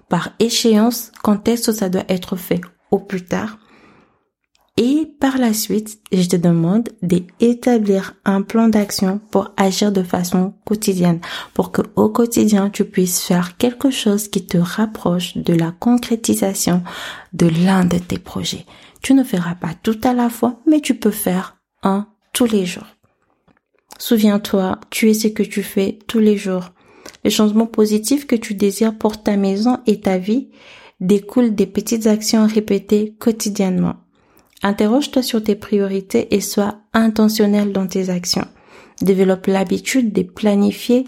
par 0.10 0.30
échéance, 0.40 1.12
quand 1.24 1.48
est-ce 1.48 1.72
que 1.72 1.78
ça 1.78 1.90
doit 1.90 2.06
être 2.08 2.36
fait 2.36 2.62
au 2.92 3.00
plus 3.00 3.26
tard. 3.26 3.60
Et 4.80 5.12
par 5.20 5.40
la 5.40 5.54
suite, 5.54 6.00
je 6.12 6.28
te 6.28 6.36
demande 6.36 6.90
d'établir 7.02 8.14
un 8.26 8.44
plan 8.44 8.68
d'action 8.68 9.20
pour 9.32 9.52
agir 9.58 9.92
de 9.92 10.04
façon 10.04 10.54
quotidienne, 10.66 11.20
pour 11.56 11.72
que 11.72 11.82
au 11.96 12.10
quotidien, 12.10 12.70
tu 12.70 12.86
puisses 12.86 13.22
faire 13.22 13.58
quelque 13.58 13.90
chose 13.90 14.28
qui 14.28 14.46
te 14.46 14.58
rapproche 14.58 15.36
de 15.36 15.54
la 15.54 15.72
concrétisation 15.72 16.84
de 17.34 17.48
l'un 17.48 17.86
de 17.86 17.98
tes 17.98 18.20
projets. 18.20 18.68
Tu 19.02 19.16
ne 19.16 19.24
feras 19.24 19.56
pas 19.56 19.74
tout 19.82 20.00
à 20.04 20.14
la 20.14 20.30
fois, 20.30 20.60
mais 20.68 20.80
tu 20.80 20.94
peux 20.94 21.12
faire 21.12 21.58
un 21.82 22.08
tous 22.38 22.46
les 22.46 22.68
jours. 22.68 22.86
Souviens-toi, 23.98 24.80
tu 24.92 25.10
es 25.10 25.16
ce 25.16 25.28
que 25.28 25.42
tu 25.42 25.64
fais 25.64 25.98
tous 26.06 26.20
les 26.20 26.38
jours. 26.38 26.70
Les 27.24 27.32
changements 27.32 27.66
positifs 27.66 28.28
que 28.28 28.36
tu 28.36 28.54
désires 28.54 28.96
pour 28.96 29.24
ta 29.24 29.38
maison 29.38 29.80
et 29.88 30.02
ta 30.02 30.20
vie 30.20 30.50
découlent 31.00 31.56
des 31.56 31.66
petites 31.66 32.06
actions 32.06 32.46
répétées 32.46 33.16
quotidiennement. 33.18 33.96
Interroge-toi 34.62 35.24
sur 35.24 35.44
tes 35.44 35.56
priorités 35.56 36.36
et 36.36 36.40
sois 36.40 36.76
intentionnel 36.94 37.72
dans 37.72 37.88
tes 37.88 38.12
actions. 38.12 38.46
Développe 39.02 39.48
l'habitude 39.48 40.14
de 40.14 40.22
planifier 40.22 41.08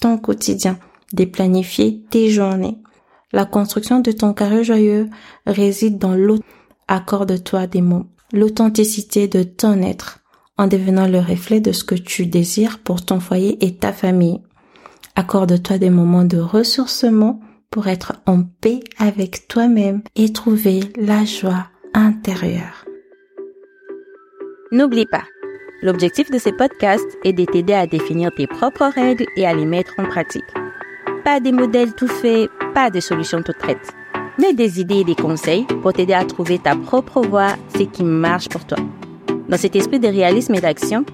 ton 0.00 0.16
quotidien, 0.16 0.78
de 1.12 1.26
planifier 1.26 2.02
tes 2.08 2.30
journées. 2.30 2.78
La 3.30 3.44
construction 3.44 4.00
de 4.00 4.10
ton 4.10 4.32
carré 4.32 4.64
joyeux 4.64 5.10
réside 5.46 5.98
dans 5.98 6.14
l'autre. 6.14 6.46
Accorde-toi 6.88 7.66
des 7.66 7.82
mots, 7.82 8.06
l'authenticité 8.32 9.28
de 9.28 9.42
ton 9.42 9.82
être, 9.82 10.21
en 10.58 10.66
devenant 10.66 11.08
le 11.08 11.18
reflet 11.18 11.60
de 11.60 11.72
ce 11.72 11.84
que 11.84 11.94
tu 11.94 12.26
désires 12.26 12.78
pour 12.78 13.04
ton 13.04 13.20
foyer 13.20 13.64
et 13.64 13.74
ta 13.74 13.92
famille. 13.92 14.40
Accorde-toi 15.16 15.78
des 15.78 15.90
moments 15.90 16.24
de 16.24 16.38
ressourcement 16.38 17.40
pour 17.70 17.88
être 17.88 18.14
en 18.26 18.42
paix 18.42 18.80
avec 18.98 19.48
toi-même 19.48 20.02
et 20.14 20.32
trouver 20.32 20.80
la 20.96 21.24
joie 21.24 21.66
intérieure. 21.94 22.84
N'oublie 24.70 25.06
pas, 25.06 25.24
l'objectif 25.82 26.30
de 26.30 26.38
ces 26.38 26.52
podcasts 26.52 27.18
est 27.24 27.32
de 27.32 27.44
t'aider 27.44 27.74
à 27.74 27.86
définir 27.86 28.30
tes 28.36 28.46
propres 28.46 28.90
règles 28.94 29.26
et 29.36 29.46
à 29.46 29.54
les 29.54 29.66
mettre 29.66 29.94
en 29.98 30.04
pratique. 30.04 30.44
Pas 31.24 31.40
des 31.40 31.52
modèles 31.52 31.94
tout 31.94 32.08
faits, 32.08 32.50
pas 32.74 32.90
de 32.90 33.00
solutions 33.00 33.42
toutes 33.42 33.58
prêtes, 33.58 33.92
mais 34.38 34.54
des 34.54 34.80
idées 34.80 35.00
et 35.00 35.04
des 35.04 35.14
conseils 35.14 35.66
pour 35.82 35.92
t'aider 35.92 36.14
à 36.14 36.24
trouver 36.24 36.58
ta 36.58 36.74
propre 36.74 37.20
voie, 37.22 37.54
ce 37.76 37.82
qui 37.82 38.02
marche 38.02 38.48
pour 38.48 38.66
toi. 38.66 38.78
Dans 39.48 39.56
cet 39.56 39.76
esprit 39.76 39.98
de 40.00 40.08
réalisme 40.08 40.54
et 40.54 40.60
d'action, 40.60 41.04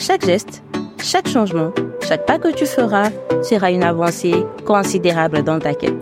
chaque 0.00 0.24
geste, 0.24 0.62
chaque 1.02 1.28
changement, 1.28 1.72
chaque 2.06 2.26
pas 2.26 2.38
que 2.38 2.52
tu 2.52 2.66
feras 2.66 3.10
sera 3.42 3.70
une 3.70 3.82
avancée 3.82 4.34
considérable 4.66 5.42
dans 5.42 5.58
ta 5.58 5.74
quête. 5.74 5.94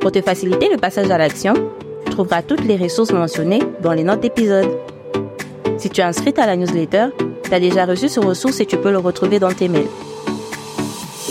Pour 0.00 0.12
te 0.12 0.20
faciliter 0.20 0.68
le 0.70 0.76
passage 0.76 1.10
à 1.10 1.18
l'action, 1.18 1.54
tu 2.04 2.10
trouveras 2.12 2.42
toutes 2.42 2.64
les 2.64 2.76
ressources 2.76 3.12
mentionnées 3.12 3.62
dans 3.82 3.92
les 3.92 4.04
notes 4.04 4.20
d'épisode. 4.20 4.68
Si 5.78 5.88
tu 5.90 6.00
es 6.00 6.04
inscrite 6.04 6.38
à 6.38 6.46
la 6.46 6.56
newsletter, 6.56 7.06
tu 7.42 7.54
as 7.54 7.60
déjà 7.60 7.86
reçu 7.86 8.08
ce 8.08 8.20
ressource 8.20 8.60
et 8.60 8.66
tu 8.66 8.76
peux 8.76 8.90
le 8.90 8.98
retrouver 8.98 9.38
dans 9.38 9.52
tes 9.52 9.68
mails. 9.68 9.88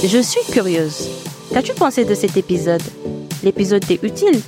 Je 0.04 0.18
suis 0.18 0.52
curieuse. 0.52 1.08
Qu'as-tu 1.54 1.74
pensé 1.74 2.06
de 2.06 2.16
cet 2.16 2.36
épisode? 2.36 2.82
L'épisode 3.44 3.86
t'est 3.86 4.00
utile 4.04 4.40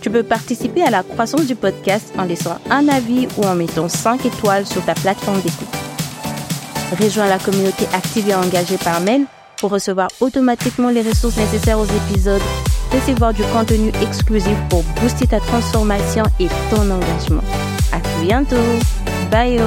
Tu 0.00 0.10
peux 0.10 0.22
participer 0.22 0.82
à 0.82 0.90
la 0.90 1.02
croissance 1.02 1.46
du 1.46 1.54
podcast 1.54 2.12
en 2.18 2.24
laissant 2.24 2.58
un 2.70 2.88
avis 2.88 3.28
ou 3.36 3.44
en 3.44 3.54
mettant 3.54 3.88
5 3.88 4.24
étoiles 4.24 4.66
sur 4.66 4.84
ta 4.84 4.94
plateforme 4.94 5.40
d'écoute. 5.40 5.68
Rejoins 6.98 7.28
la 7.28 7.38
communauté 7.38 7.86
active 7.92 8.28
et 8.28 8.34
engagée 8.34 8.78
par 8.78 9.00
mail 9.00 9.26
pour 9.58 9.70
recevoir 9.70 10.08
automatiquement 10.20 10.88
les 10.88 11.02
ressources 11.02 11.36
nécessaires 11.36 11.78
aux 11.78 11.84
épisodes, 11.84 12.42
recevoir 12.92 13.34
du 13.34 13.42
contenu 13.44 13.92
exclusif 14.02 14.56
pour 14.70 14.82
booster 15.00 15.26
ta 15.26 15.38
transformation 15.40 16.24
et 16.40 16.48
ton 16.70 16.90
engagement. 16.90 17.44
À 17.92 17.98
bientôt! 18.22 18.56
Bye! 19.30 19.60